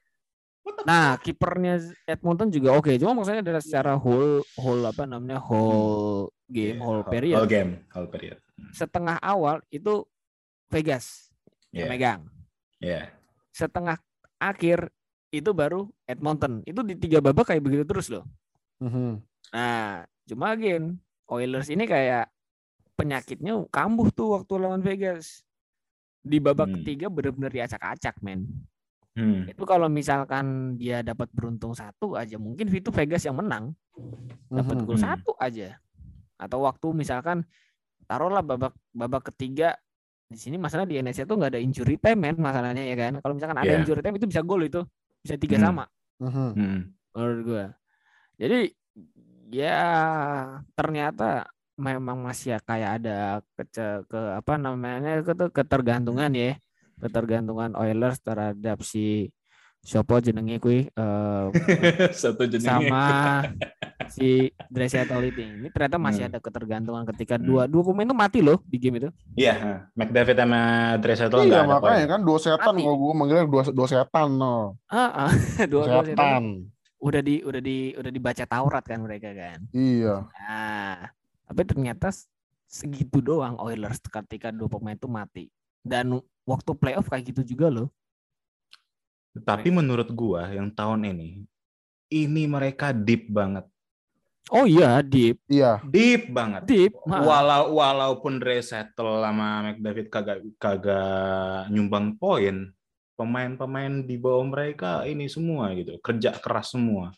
[0.83, 2.95] Nah kipernya Edmonton juga oke.
[2.97, 8.07] Cuma maksudnya dari secara whole whole apa namanya whole game whole period Whole game, whole
[8.07, 8.38] period.
[8.71, 10.07] setengah awal itu
[10.71, 11.31] Vegas
[11.75, 11.90] yang Iya.
[11.90, 12.21] megang.
[12.79, 13.03] Iya.
[13.51, 13.99] Setengah
[14.38, 14.90] akhir
[15.31, 16.62] itu baru Edmonton.
[16.62, 18.23] Itu di tiga babak kayak begitu terus loh.
[18.79, 19.19] Mhm.
[19.51, 22.29] Nah, cuma again Oilers ini kayak
[22.95, 25.41] penyakitnya kambuh tuh waktu lawan Vegas.
[26.25, 26.75] Di babak Hmm.
[26.81, 28.49] ketiga benar-benar diacak-acak, men.
[29.13, 29.45] Hmm.
[29.45, 33.73] Itu kalau misalkan dia dapat beruntung satu aja, mungkin itu Vegas yang menang.
[34.49, 34.85] Dapat Mhm.
[34.85, 35.05] gol Hmm.
[35.05, 35.77] satu aja.
[36.37, 37.45] Atau waktu misalkan
[38.05, 39.77] taruhlah babak babak ketiga
[40.25, 43.21] di sini masalah di NHL tuh nggak ada injury time men masalahnya ya kan.
[43.21, 43.81] Kalau misalkan ada Iya.
[43.81, 44.81] injury time itu bisa gol itu.
[45.25, 45.65] Bisa tiga Hmm.
[45.73, 45.85] sama
[46.21, 46.51] Mhm.
[46.53, 46.81] Hmm.
[47.13, 47.65] menurut gua.
[48.37, 48.73] Jadi
[49.51, 49.81] ya
[50.73, 53.19] ternyata memang masih kayak ada
[53.59, 56.55] kece, ke apa namanya ke- ketergantungan ya
[57.03, 59.35] ketergantungan Oilers terhadap si
[59.85, 61.45] Sopo jenenge kui eh,
[62.17, 63.45] Satu sama
[64.09, 65.45] si Draisaitl itu.
[65.45, 66.31] Ini ternyata masih Hmm.
[66.33, 67.45] ada ketergantungan ketika Hmm.
[67.45, 69.09] dua dua pemain itu mati loh di game itu.
[69.37, 70.63] Iya, McDavid sama
[71.05, 72.13] Draisaitl Iya, nggak ada makanya poin.
[72.17, 74.81] kan dua setan kalau gue manggilnya dua dua setan no.
[74.88, 75.31] Ah, ah.
[75.73, 76.45] dua gol itu Setan.
[77.05, 79.61] Udah di udah di udah dibaca Taurat kan mereka kan.
[79.77, 80.25] Iya.
[80.25, 81.13] Nah,
[81.44, 82.09] tapi ternyata
[82.65, 85.44] segitu doang Oilers ketika dua pemain itu mati.
[85.85, 86.17] Dan
[86.48, 87.92] waktu playoff kayak gitu juga loh.
[89.37, 91.44] Tapi menurut gua yang tahun ini
[92.09, 93.69] ini mereka deep banget.
[94.52, 95.81] Oh iya, deep, Iya.
[95.88, 96.69] Deep banget.
[96.69, 96.92] deep.
[97.09, 102.69] Walau walaupun Draisaitl sama McDavid kagak kagak nyumbang poin,
[103.15, 107.15] pemain-pemain di bawah mereka ini semua gitu, kerja keras semua.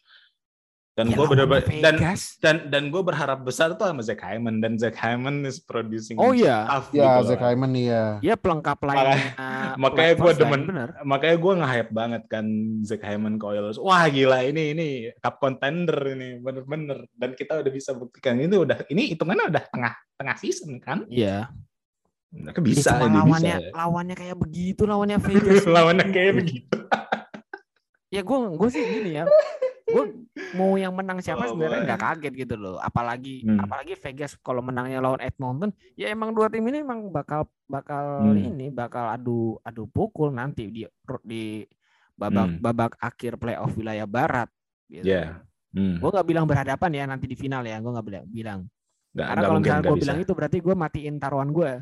[0.97, 1.45] Dan Ya, gue bener
[1.85, 1.95] dan
[2.41, 6.33] dan dan gue berharap besar tuh sama Zach Hyman dan Zach Hyman is producing Oh
[6.33, 6.65] iya.
[6.65, 7.49] stuff Ya, gitu Zach loh.
[7.53, 8.37] Hyman nih ya.
[8.41, 9.29] Pelengkap lainnya.
[9.77, 10.57] makanya gua Force demen.
[10.57, 10.89] lain, bener.
[11.05, 12.47] Makanya gue nge-hype banget kan
[12.81, 13.77] Zach Hyman ke Oilers.
[13.77, 14.89] Wah gila ini ini
[15.21, 19.93] cup contender ini bener-bener dan kita udah bisa buktikan ini udah ini hitungannya udah tengah
[20.17, 21.05] tengah season kan.
[21.13, 21.53] Iya.
[22.29, 23.71] Mereka Ya, bisa ini lawannya bisa.
[23.73, 25.63] lawannya kayak begitu lawannya Vegas.
[25.69, 26.77] Lawannya kayak begitu.
[28.09, 29.25] ya gue gue sih gini ya.
[29.87, 30.05] Gue
[30.53, 32.77] mau yang menang siapa Oh, sebenarnya nggak kaget gitu loh.
[32.77, 33.61] Apalagi Hmm.
[33.61, 38.37] apalagi Vegas kalau menangnya lawan Edmonton, ya emang dua tim ini emang bakal bakal Hmm.
[38.37, 40.83] ini bakal adu adu pukul nanti di
[41.23, 41.63] di
[42.13, 42.59] babak Hmm.
[42.59, 44.51] babak akhir playoff wilayah barat.
[44.87, 45.07] Gitu.
[45.07, 45.39] Ya.
[45.71, 45.99] Hmm.
[45.99, 47.79] Gue nggak bilang berhadapan ya nanti di final ya.
[47.79, 48.61] Gue nggak bilang bilang.
[49.13, 51.73] Nggak- Karena kalau misalnya gue bilang itu berarti gue matiin taruhan gue.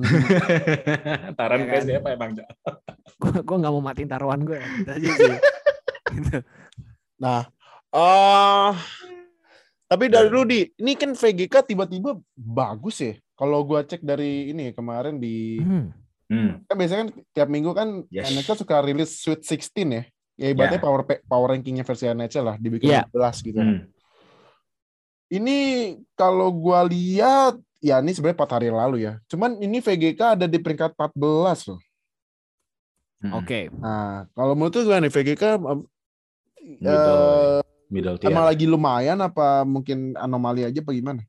[1.38, 1.88] Taran Iya kayak kan?
[1.88, 2.30] siapa emang?
[3.16, 4.58] Gue gue nggak mau matiin taruhan gue.
[4.96, 5.36] Gitu sih.
[6.10, 6.38] Gitu.
[7.16, 7.46] Nah,
[7.90, 8.72] eh
[9.84, 13.14] tapi dari dulu di ini kan VGK tiba-tiba bagus ya.
[13.34, 15.90] Kalau gua cek dari ini kemarin di Hmm.
[16.30, 16.62] Hmm.
[16.62, 18.30] kan biasanya kan tiap minggu kan Yes.
[18.30, 20.02] NHL suka rilis Sweet 16 ya.
[20.38, 20.84] Ya ibaratnya Ya.
[20.84, 23.02] power power rankingnya versi NHL lah dibikin Iya.
[23.10, 23.58] 12 gitu.
[23.58, 23.90] Hmm.
[25.28, 25.58] Ini
[26.14, 29.18] kalau gua lihat ya ini sebenarnya 4 hari lalu ya.
[29.26, 31.80] Cuman ini VGK ada di peringkat 14 loh.
[33.20, 33.32] Hmm.
[33.36, 33.68] Oke.
[33.72, 35.44] Nah, kalau menurut gimana nih VGK
[36.60, 38.28] Middle, eh, middle tier.
[38.28, 41.24] emang lagi lumayan apa mungkin anomali aja apa gimana?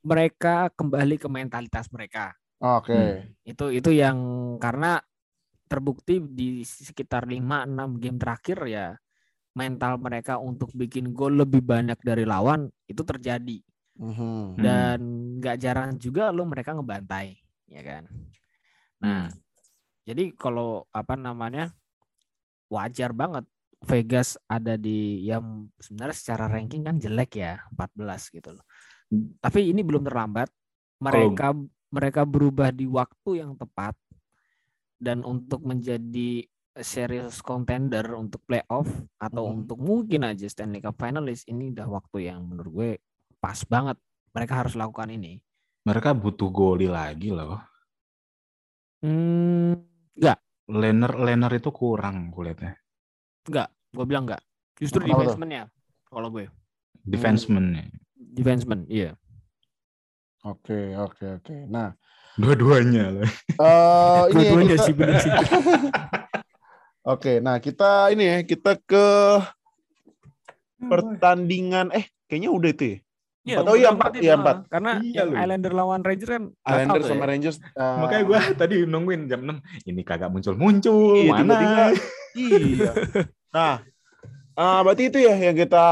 [0.00, 2.32] Mereka kembali ke mentalitas mereka.
[2.62, 2.94] Oke.
[2.94, 3.18] Hmm.
[3.42, 4.16] Itu itu yang
[4.62, 5.02] karena
[5.70, 8.86] terbukti di sekitar 5-6 game terakhir ya
[9.54, 13.62] mental mereka untuk bikin gol lebih banyak dari lawan itu terjadi
[13.98, 14.56] Hmm.
[14.56, 15.00] dan
[15.42, 17.36] nggak jarang juga lo mereka ngebantai
[17.68, 18.04] ya kan.
[19.00, 19.36] Nah, Hmm.
[20.08, 21.72] jadi kalau apa namanya
[22.70, 23.44] wajar banget
[23.80, 28.64] Vegas ada di yang sebenarnya secara ranking kan jelek ya 14 gitu loh.
[29.40, 30.52] Tapi ini belum terlambat.
[31.00, 31.56] Mereka
[31.88, 33.96] mereka berubah di waktu yang tepat
[35.00, 36.44] dan untuk menjadi
[36.76, 38.86] serious contender untuk playoff
[39.16, 39.52] atau Mhm.
[39.64, 42.92] untuk mungkin aja Stanley Cup finalist ini udah waktu yang menurut gue
[43.40, 43.96] pas banget.
[44.30, 45.42] Mereka harus lakukan ini.
[45.82, 47.58] Mereka butuh goli lagi loh.
[49.00, 49.74] Hmm,
[50.70, 52.78] Lener Lener itu kurang kulitnya.
[53.90, 54.38] gue bilang enggak.
[54.78, 55.18] Justru Kenapa tuh?
[55.34, 55.62] defenseman-nya
[56.06, 56.46] kalau gue.
[57.02, 57.86] Defenseman nih.
[58.14, 59.18] Defenseman, iya.
[60.40, 61.56] Oke, oke, oke.
[61.66, 61.90] Nah,
[62.38, 63.26] Dua-duanya loh.
[63.58, 65.32] eh ini ya Dua-duanya kita- sih bener sih.
[67.02, 69.06] Oke, nah kita ini ya, kita ke
[70.78, 72.98] pertandingan eh kayaknya udah itu ya.
[73.40, 73.66] Iya, Empat.
[73.66, 74.10] Oh iya, empat.
[74.10, 74.38] itu, Iya, ah.
[74.38, 74.56] empat.
[74.68, 75.28] Karena Iya, yang.
[75.34, 77.28] Islander lawan Ranger kan Islanders batal sama ya.
[77.30, 77.56] Rangers.
[77.56, 79.56] eh, Makanya gue tadi nungguin jam 6.
[79.86, 81.16] Ini kagak muncul-muncul.
[81.18, 81.40] Iya, Mana?
[81.40, 81.84] tiba-tiba.
[82.34, 82.92] iya.
[83.50, 83.82] Nah,
[84.54, 85.86] eh, berarti itu ya yang kita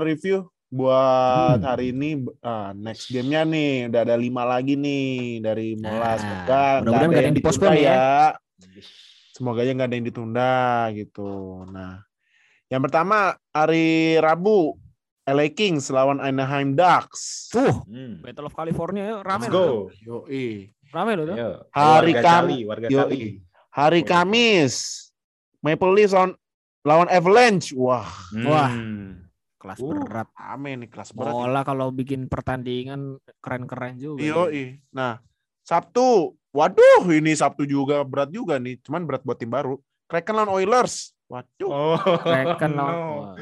[0.00, 1.66] review buat Hmm.
[1.66, 2.10] hari ini.
[2.38, 5.04] Ah, next gamenya nih udah ada lima lagi nih
[5.40, 5.98] dari Mola.
[5.98, 8.00] Nah, Semoga mudah-mudahan nggak ada yang dipospon ya.
[9.30, 10.52] Semoga aja nggak ada yang ditunda
[10.92, 11.30] gitu.
[11.66, 12.00] Nah,
[12.68, 13.16] yang pertama
[13.50, 14.78] hari Rabu
[15.22, 17.48] LA Kings lawan Anaheim Ducks.
[17.48, 18.20] Tuh, Hmm.
[18.20, 19.90] Battle of California ya, rame Let's loh.
[19.92, 19.92] go.
[19.94, 20.16] Yo,
[20.90, 21.26] Rame loh.
[21.70, 23.06] Hari Kam- Cali, warga Yo.
[23.70, 24.10] Hari Oh, iya.
[24.10, 24.74] Kamis
[25.60, 26.32] Maple Leafs lawan
[26.82, 27.70] lawan Avalanche.
[27.72, 28.44] Wah, Hmm.
[28.44, 28.72] Wah.
[29.54, 30.24] Kelas Uh, berat.
[30.34, 31.36] ame nih kelas berat.
[31.36, 34.18] Bola kalau bikin pertandingan keren-keren juga.
[34.18, 34.48] Yo,
[34.90, 35.20] Nah,
[35.60, 36.32] Sabtu.
[36.50, 38.80] Waduh, ini Sabtu juga berat juga nih.
[38.80, 39.78] Cuman berat buat tim baru.
[40.08, 41.14] Kraken lawan Oilers.
[41.28, 41.70] Waduh.
[41.70, 42.80] Oh, Kraken no.
[42.80, 42.98] lawan.
[42.98, 43.34] Wah.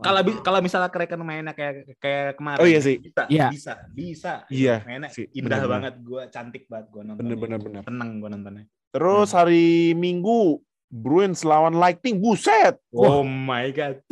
[0.00, 2.58] Kalau bi- kalau misalnya Kraken mainnya kayak kayak kemarin.
[2.58, 2.96] Oh iya sih.
[2.98, 3.46] Bisa, Iya.
[3.48, 4.32] bisa, bisa.
[4.48, 5.28] Iya, Mainnya sih.
[5.30, 5.70] indah Bener-bener.
[5.70, 7.20] banget gua, cantik banget gua nonton.
[7.20, 7.82] Bener-bener bener.
[7.82, 8.64] Tenang gua nontonnya.
[8.90, 12.18] Terus hari Minggu Bruins lawan Lightning.
[12.18, 12.74] Buset.
[12.90, 14.02] Oh my god.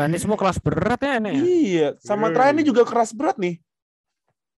[0.00, 1.28] Ini semua kelas berat ya ini.
[1.28, 1.34] ya?
[1.36, 2.34] Iya, sama Iya.
[2.34, 3.60] terakhir ini juga keras berat nih.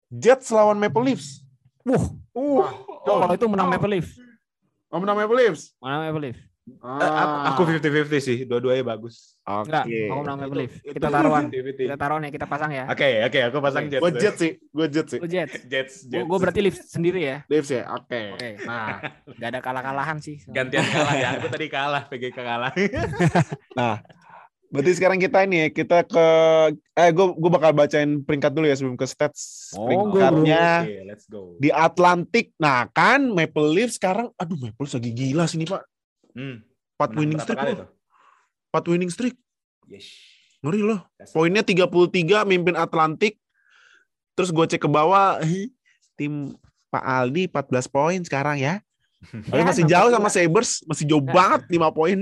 [0.09, 1.43] Jets lawan Maple Leafs.
[1.83, 2.63] Wah, Uh.
[3.03, 4.15] oh, kalau itu menang Maple Leafs.
[4.89, 5.73] Oh, menang Maple Leafs.
[5.81, 6.41] Menang Maple Leafs.
[6.63, 9.35] Eh, aku aku 50-50 sih, dua-duanya bagus.
[9.43, 9.75] Oke.
[10.07, 10.79] aku menang Maple Leafs.
[10.79, 11.45] Itu- Kita taruhan.
[11.45, 11.83] 50-50.
[11.83, 12.85] Kita taruhan ya, kita pasang ya.
[12.87, 13.99] Oke, oke, aku pasang Jets.
[14.01, 15.19] Gue Jets sih, gue Jets sih.
[15.19, 15.53] Lu Jets.
[15.67, 16.23] Jets, Jets.
[16.23, 17.37] Gue berarti Leafs sendiri ya.
[17.47, 18.21] Leafs ya, oke.
[18.39, 18.63] Oke.
[18.63, 19.03] Nah,
[19.37, 20.39] nggak ada kalah-kalahan sih.
[20.47, 21.29] gantian kalah ya.
[21.37, 22.71] Aku tadi kalah, PGK kalah.
[23.73, 23.99] Nah,
[24.69, 26.27] berarti sekarang kita ini ya, kita ke
[26.95, 31.27] eh gue gue bakal bacain peringkat dulu ya sebelum ke stats Oh, peringkatnya Oke, let's
[31.27, 31.59] go.
[31.59, 32.55] di Atlantik.
[32.57, 35.83] Nah, kan Maple Leafs sekarang aduh Maple Leafs lagi gila sini, Pak.
[36.33, 36.65] Hmm.
[36.97, 37.89] 4 menang winning streak loh.
[38.71, 39.37] 4 winning streak.
[39.87, 40.07] Yes.
[40.63, 41.01] Ngeri loh.
[41.35, 41.91] Poinnya 33
[42.45, 43.37] mimpin Atlantik.
[44.33, 45.43] Terus gue cek ke bawah
[46.15, 46.55] tim
[46.89, 48.79] Pak Aldi 14 poin sekarang ya.
[49.51, 51.33] Tapi Ya, masih nomor jauh sama Sabres, masih jauh Nah.
[51.33, 52.19] banget 5 poin.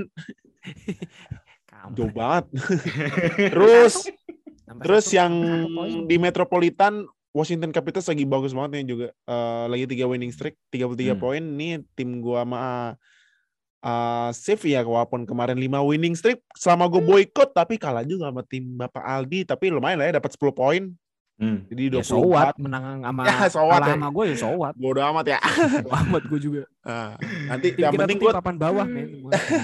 [1.96, 2.44] Jauh banget.
[3.52, 3.94] terus
[4.80, 5.32] terus satu- yang
[6.04, 9.06] di Metropolitan Washington Capitals lagi bagus banget nih juga.
[9.24, 11.22] Eh, lagi tiga winning streak, 33 Hmm.
[11.22, 11.42] poin.
[11.42, 12.60] Nih tim gua sama
[13.80, 18.44] uh, save ya walaupun kemarin 5 winning streak selama gue boykot tapi kalah juga sama
[18.44, 20.84] tim Bapak Aldi tapi lumayan lah ya dapat 10 poin.
[21.40, 21.64] Hmm.
[21.72, 22.12] Jadi ya 24.
[22.12, 23.94] so what menang sama Ya, so what kalah ya.
[23.96, 24.74] sama gue ya so what.
[24.76, 25.38] Bodo amat ya.
[25.84, 26.62] Bodo amat gue juga.
[26.84, 27.16] Nah,
[27.48, 29.08] nanti Tim yang kita penting gue papan bawah men.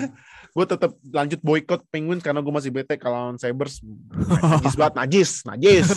[0.56, 5.30] gue tetap lanjut boykot Penguins karena gue masih bete kalau lawan Sabres najis banget najis
[5.44, 5.88] najis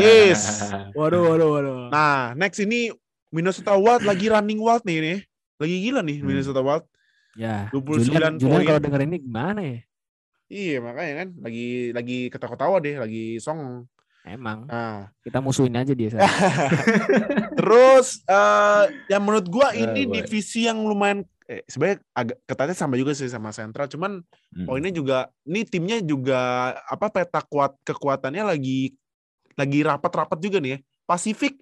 [0.00, 0.64] yes
[0.96, 1.78] waduh waduh waduh.
[1.92, 2.88] nah next ini
[3.28, 5.18] Minnesota Wild lagi running wild nih nih
[5.60, 6.28] lagi gila nih Hmm.
[6.32, 6.88] Minnesota Wild
[7.34, 8.66] Ya, 29 Julian, Julian poin.
[8.66, 9.78] kalau denger ini gimana ya?
[10.48, 13.84] iya makanya kan lagi lagi ketawa-ketawa deh lagi song
[14.24, 16.08] Emang nah kita musuhin aja dia.
[17.54, 20.14] Terus eh yang menurut gue Eh, ini boy.
[20.18, 24.64] divisi yang lumayan eh, sebenarnya agak ketatnya sama juga sih sama Central cuman Hmm.
[24.64, 26.40] poinnya juga ini timnya juga
[26.82, 28.96] apa peta kuat kekuatannya lagi
[29.54, 30.78] lagi rapat-rapat juga nih ya.
[31.04, 31.60] Pacific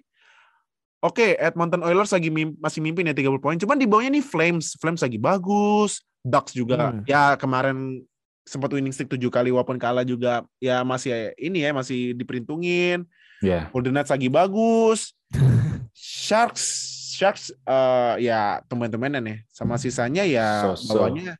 [0.97, 3.53] Oke, Edmonton Oilers lagi mim- masih mimpin ya 30 poin.
[3.53, 6.01] Cuman di bawahnya nih Flames, Flames lagi bagus.
[6.25, 7.05] Ducks juga Hmm.
[7.05, 8.01] ya kemarin
[8.43, 13.05] sempat winning streak 7 kali walaupun kalah juga ya masih ini ya masih diperhitungin.
[13.39, 13.69] Ya.
[13.69, 15.13] Golden Knights lagi bagus.
[15.93, 16.65] Sharks
[17.13, 19.37] Sharks eh, ya teman-temanan ya.
[19.47, 20.97] Sama sisanya ya So-so.
[20.97, 21.37] bawahnya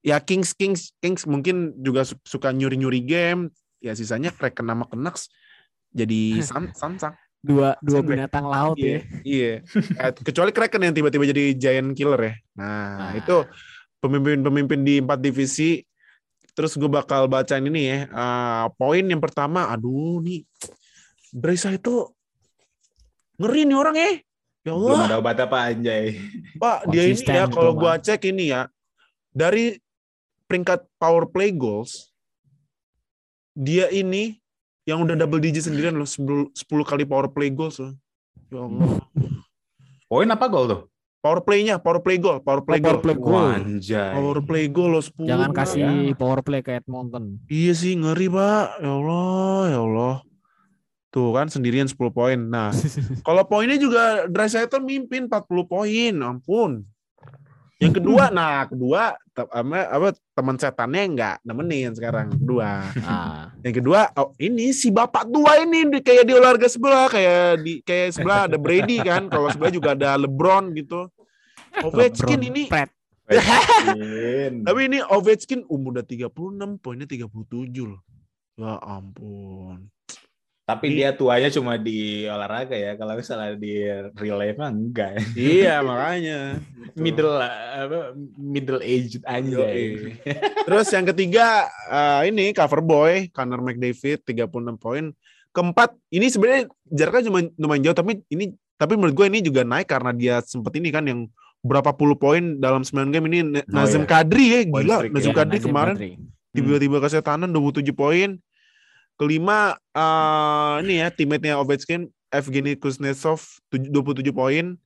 [0.00, 3.48] ya Kings Kings Kings mungkin juga su- suka nyuri-nyuri game.
[3.80, 5.28] Ya sisanya Kraken sama Canucks
[5.90, 6.40] jadi
[6.76, 7.16] sansang.
[7.46, 8.10] Dua dua Sampai.
[8.10, 8.90] binatang laut Iya.
[8.90, 9.00] ya.
[9.22, 9.52] Iya.
[10.02, 12.34] Eh, Kecuali Kraken yang tiba-tiba jadi giant killer ya.
[12.54, 12.66] Nah,
[12.98, 13.10] Nah.
[13.14, 13.36] itu
[13.98, 15.86] pemimpin-pemimpin di empat divisi.
[16.52, 17.98] Terus gue bakal bacain ini ya.
[18.04, 20.42] Eh, poin yang pertama, aduh nih.
[21.30, 22.10] Brisa itu
[23.36, 24.10] ngeri nih orang ya.
[24.66, 26.18] Ya Belum Allah, ada obat apa anjay.
[26.56, 28.66] Pak, dia ini ya kalau gua cek ini ya
[29.30, 29.78] dari
[30.44, 32.10] peringkat power play goals
[33.52, 34.42] dia ini
[34.86, 37.92] yang udah double digit sendirian loh 10, 10 kali power play goals loh.
[38.48, 39.02] Ya Allah.
[40.06, 40.82] Poin apa gol tuh?
[41.18, 43.02] Power play-nya, power play goal, power play Power goal.
[43.02, 43.50] play goal.
[43.50, 44.14] Anjay.
[44.14, 45.26] Power play goal loh 10.
[45.26, 45.58] Jangan Bang.
[45.58, 46.14] kasih Ya.
[46.14, 47.42] power play ke Edmonton.
[47.50, 48.78] Iya sih ngeri, Pak.
[48.78, 50.14] Ya Allah, ya Allah.
[51.10, 52.38] Tuh kan sendirian 10 poin.
[52.38, 52.70] Nah,
[53.26, 55.34] kalau poinnya juga Draisaitl mimpin 40
[55.66, 56.14] poin.
[56.14, 56.86] Ampun.
[57.76, 62.88] Yang kedua, nah kedua te- apa, apa teman setannya nggak nemenin sekarang kedua.
[63.04, 67.60] Ah, Yang kedua, oh, ini si bapak tua ini di- kayak di olahraga sebelah, kayak
[67.60, 71.08] di kayak sebelah ada Brady kan, kalau sebelah juga ada LeBron gitu.
[71.76, 72.62] Ovechkin LeBron ini,
[74.66, 76.32] tapi ini Ovechkin umur udah 36,
[76.80, 77.28] poinnya 37
[77.84, 78.00] loh.
[78.56, 79.92] Ya ampun.
[80.66, 82.98] Tapi dia tuanya cuma di olahraga ya.
[82.98, 83.86] Kalau misalnya di
[84.18, 85.10] real life mah enggak.
[85.14, 85.22] ya.
[85.38, 86.58] iya makanya.
[86.98, 89.22] Middle apa middle aged.
[89.22, 90.18] Yoi.
[90.66, 95.14] Terus yang ketiga eh, ini cover boy Connor McDavid 36 poin.
[95.54, 99.88] Keempat ini sebenarnya jaraknya cuma lumayan jauh tapi ini tapi menurut gue ini juga naik
[99.88, 101.30] karena dia sempet ini kan yang
[101.64, 104.10] berapa puluh poin dalam 9 game ini Oh, Nazem iya.
[104.10, 105.36] Kadri ya gila Nazem ya.
[105.38, 105.94] Kadri Nazem kemarin
[106.52, 108.36] tiba-tiba kesetanan 27 poin.
[109.16, 113.40] Kelima eh, ini ya teammate-nya Ovechkin Evgeny Kuznetsov
[113.72, 114.76] tuj- 27 poin.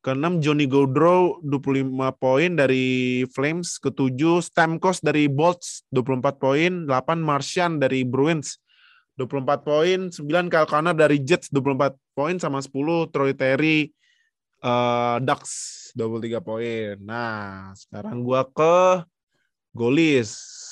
[0.00, 3.76] Keenam Johnny Gaudreau 25 poin dari Flames.
[3.76, 6.72] Ketujuh Stamkos dari Bolts 24 poin.
[6.88, 8.60] 8 Martian dari Bruins
[9.16, 10.08] 24 poin.
[10.08, 13.92] 9 Kyle Connor dari Jets 24 poin sama 10 Troy Terry
[14.60, 15.52] eh, Ducks
[15.96, 16.96] 23 poin.
[17.00, 19.04] Nah, sekarang gua ke
[19.74, 20.30] goalis.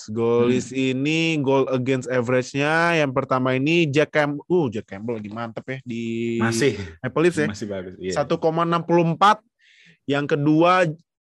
[0.08, 4.40] Goalis ini goal against average-nya yang pertama ini Jack Campbell.
[4.48, 7.48] Uh, Jack Campbell lagi mantep ya di Masih Maple Leafs ya.
[7.48, 7.94] masih bagus.
[8.00, 8.24] Iya.
[8.24, 9.44] 1,64.
[10.08, 10.72] Yang kedua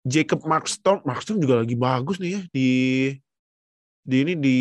[0.07, 0.99] Jacob Markstrom.
[1.03, 2.69] Markstrom juga lagi bagus nih ya di
[4.07, 4.59] di ini di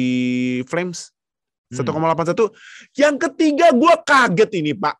[0.66, 1.14] Flames.
[1.68, 1.84] Hmm.
[1.84, 2.48] 1,81.
[2.96, 4.96] Yang ketiga gua kaget ini, Pak.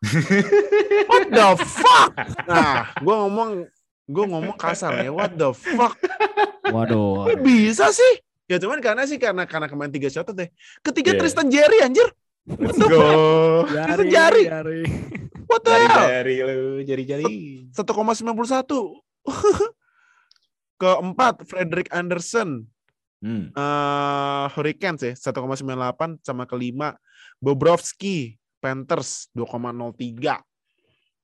[1.08, 2.12] What the fuck?
[2.44, 3.64] Nah, gua ngomong
[4.08, 5.12] gua ngomong kasar ya.
[5.12, 5.94] What the fuck?
[6.74, 7.28] Waduh.
[7.28, 8.24] Kok bisa sih?
[8.48, 10.48] Ya cuman karena sih karena karena kemarin tiga shot deh.
[10.80, 11.20] Ketiga Iya.
[11.20, 12.08] Tristan Jerry anjir.
[12.48, 13.68] Let's go.
[13.68, 14.44] Tristan Jari.
[15.48, 16.08] What the hell?
[16.08, 17.34] Jari-jari lu, jari-jari.
[17.72, 18.64] 1,91.
[20.80, 22.68] Keempat, Frederick Anderson.
[23.18, 23.50] Hmm.
[23.50, 26.94] eh Hurricanes ya, 1,98 sama kelima
[27.42, 30.38] Bobrovsky Panthers 2,03.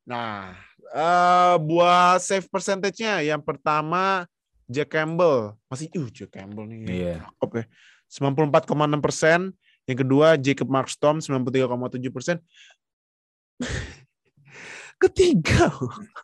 [0.04, 0.52] Nah,
[0.92, 4.28] eh buat save percentage-nya yang pertama
[4.68, 5.56] Jack Campbell.
[5.68, 6.78] Masih uh Jack Campbell nih.
[6.88, 7.16] Iya.
[7.40, 7.64] Cakep ya.
[8.08, 9.40] 94,6 persen.
[9.84, 12.36] Yang kedua Jacob Markstrom 93,7 persen.
[15.02, 15.68] Ketiga,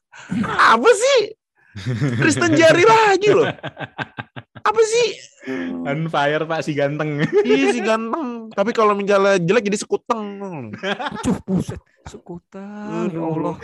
[0.73, 1.37] apa sih?
[2.17, 3.51] Kristen Jari lagi loh.
[4.61, 5.09] Apa sih?
[5.85, 7.25] On fire Pak si ganteng.
[7.45, 8.53] Iya sih ganteng.
[8.53, 10.27] Tapi kalau misalnya jelek jadi sekuteng.
[11.25, 11.81] Cuh, buset.
[12.05, 13.09] Sekutang.
[13.09, 13.57] Ya Allah.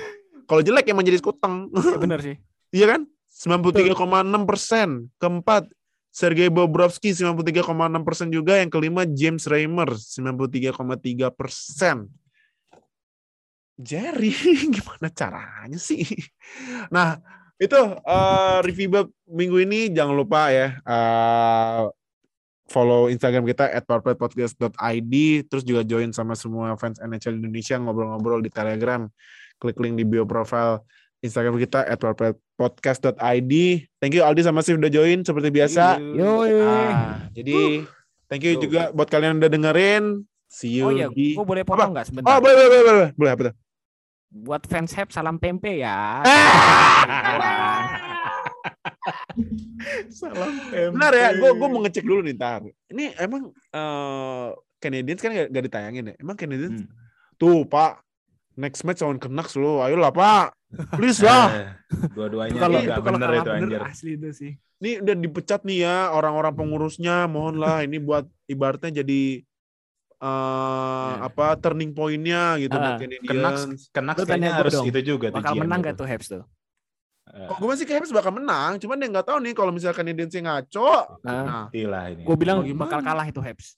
[0.46, 1.68] Kalau jelek emang jadi sekuteng.
[1.74, 2.36] Ya, bener sih.
[2.72, 3.00] Iya kan?
[3.36, 4.88] 93,6 persen.
[5.20, 5.68] Keempat,
[6.08, 8.56] Sergei Bobrovsky 93,6 persen juga.
[8.56, 12.08] Yang kelima, James Reimer 93,3 persen.
[13.76, 14.32] Jerry,
[14.74, 16.00] gimana caranya sih?
[16.88, 17.20] Nah,
[17.56, 21.88] itu uh, review minggu ini jangan lupa ya uh,
[22.68, 25.14] follow Instagram kita at @powerplaypodcast.id
[25.48, 29.06] terus juga join sama semua fans NHL Indonesia ngobrol-ngobrol di Telegram.
[29.56, 30.84] Klik link di bio profile
[31.24, 31.96] Instagram kita at
[32.60, 33.52] podcast.id.
[33.96, 35.96] Thank you Aldi sama Sif udah join seperti biasa.
[35.96, 37.88] Yo, ah, jadi
[38.28, 40.04] thank you juga buat kalian yang udah dengerin.
[40.46, 41.34] See you Oh iya, di...
[41.34, 42.38] gue boleh potong nggak Oh sebentar?
[42.38, 43.54] boleh boleh boleh boleh boleh apa tuh?
[44.36, 46.20] Buat fans Heb salam tempe ya.
[50.10, 50.50] Salam
[50.92, 52.60] Benar ya, gue gue mau ngecek dulu nih ntar.
[52.88, 56.14] Ini emang eh Canadiens kan gak, gak ditayangin ya?
[56.18, 56.90] Emang Canadiens Hmm.
[57.36, 58.00] tuh Pak
[58.56, 60.56] next match lawan Canucks lo, ayolah Pak,
[60.96, 61.46] please lah.
[61.54, 61.68] Eh,
[62.10, 63.80] Dua-duanya kalau nggak itu kalau bener kalah itu anjir.
[63.84, 64.52] asli itu sih.
[64.76, 69.44] Ini udah dipecat nih ya orang-orang pengurusnya, mohonlah ini buat ibaratnya jadi
[70.26, 71.30] eh Ya.
[71.30, 73.62] apa turning point-nya gitu Ah, Canucks
[74.18, 76.42] Lu tanya kayaknya harus dong, itu juga Bakal GM menang gak tuh Habs tuh?
[77.26, 80.30] Eh, Kok gue masih kayak bakal menang, cuman dia nggak tahu nih kalau misalkan Canadiens
[80.32, 82.22] ngaco, Nah, nah Gila ini.
[82.22, 82.82] gue bilang Bagaimana?
[82.82, 83.68] bakal kalah itu Habs.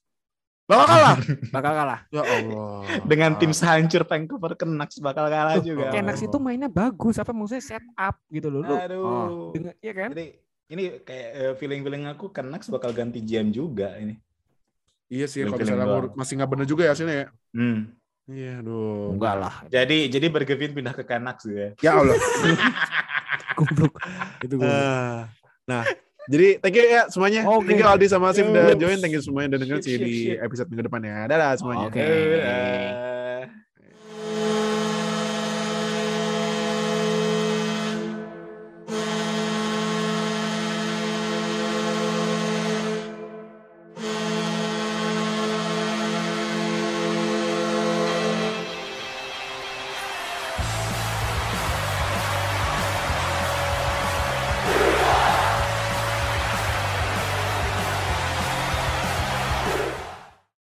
[0.68, 1.16] bakal kalah.
[1.56, 2.00] Bakal kalah.
[2.12, 2.84] ya Allah.
[3.02, 5.88] Dengan tim sehancur Vancouver Canucks bakal kalah juga.
[5.88, 8.60] Canucks itu mainnya bagus, apa maksudnya set up gitu loh.
[8.68, 9.00] Aduh.
[9.00, 10.12] oh, dengan, iya kan?
[10.12, 10.26] Jadi
[10.68, 14.20] ini kayak eh, feeling-feeling aku Canucks bakal ganti GM juga ini.
[15.08, 16.12] Iya sih, kalau misalnya gua.
[16.12, 17.26] masih nggak bener juga ya sini ya.
[17.56, 17.80] Hmm.
[18.28, 19.16] Iya, aduh.
[19.16, 19.54] Enggak lah.
[19.72, 21.72] Jadi jadi Bergevin pindah ke Canucks ya.
[21.80, 22.16] Ya Allah.
[23.58, 23.96] Goblok.
[24.44, 24.68] itu gue.
[24.68, 25.18] Eh,
[25.66, 25.82] nah,
[26.28, 27.40] jadi thank you ya semuanya.
[27.48, 27.72] Oke.
[27.72, 29.00] Thank you Aldi sama Sim udah join.
[29.00, 31.24] Thank you semuanya udah dengerin sih di episode minggu depan ya.
[31.24, 31.88] Dadah semuanya.
[31.88, 32.04] Oke.
[32.04, 33.17] Eh,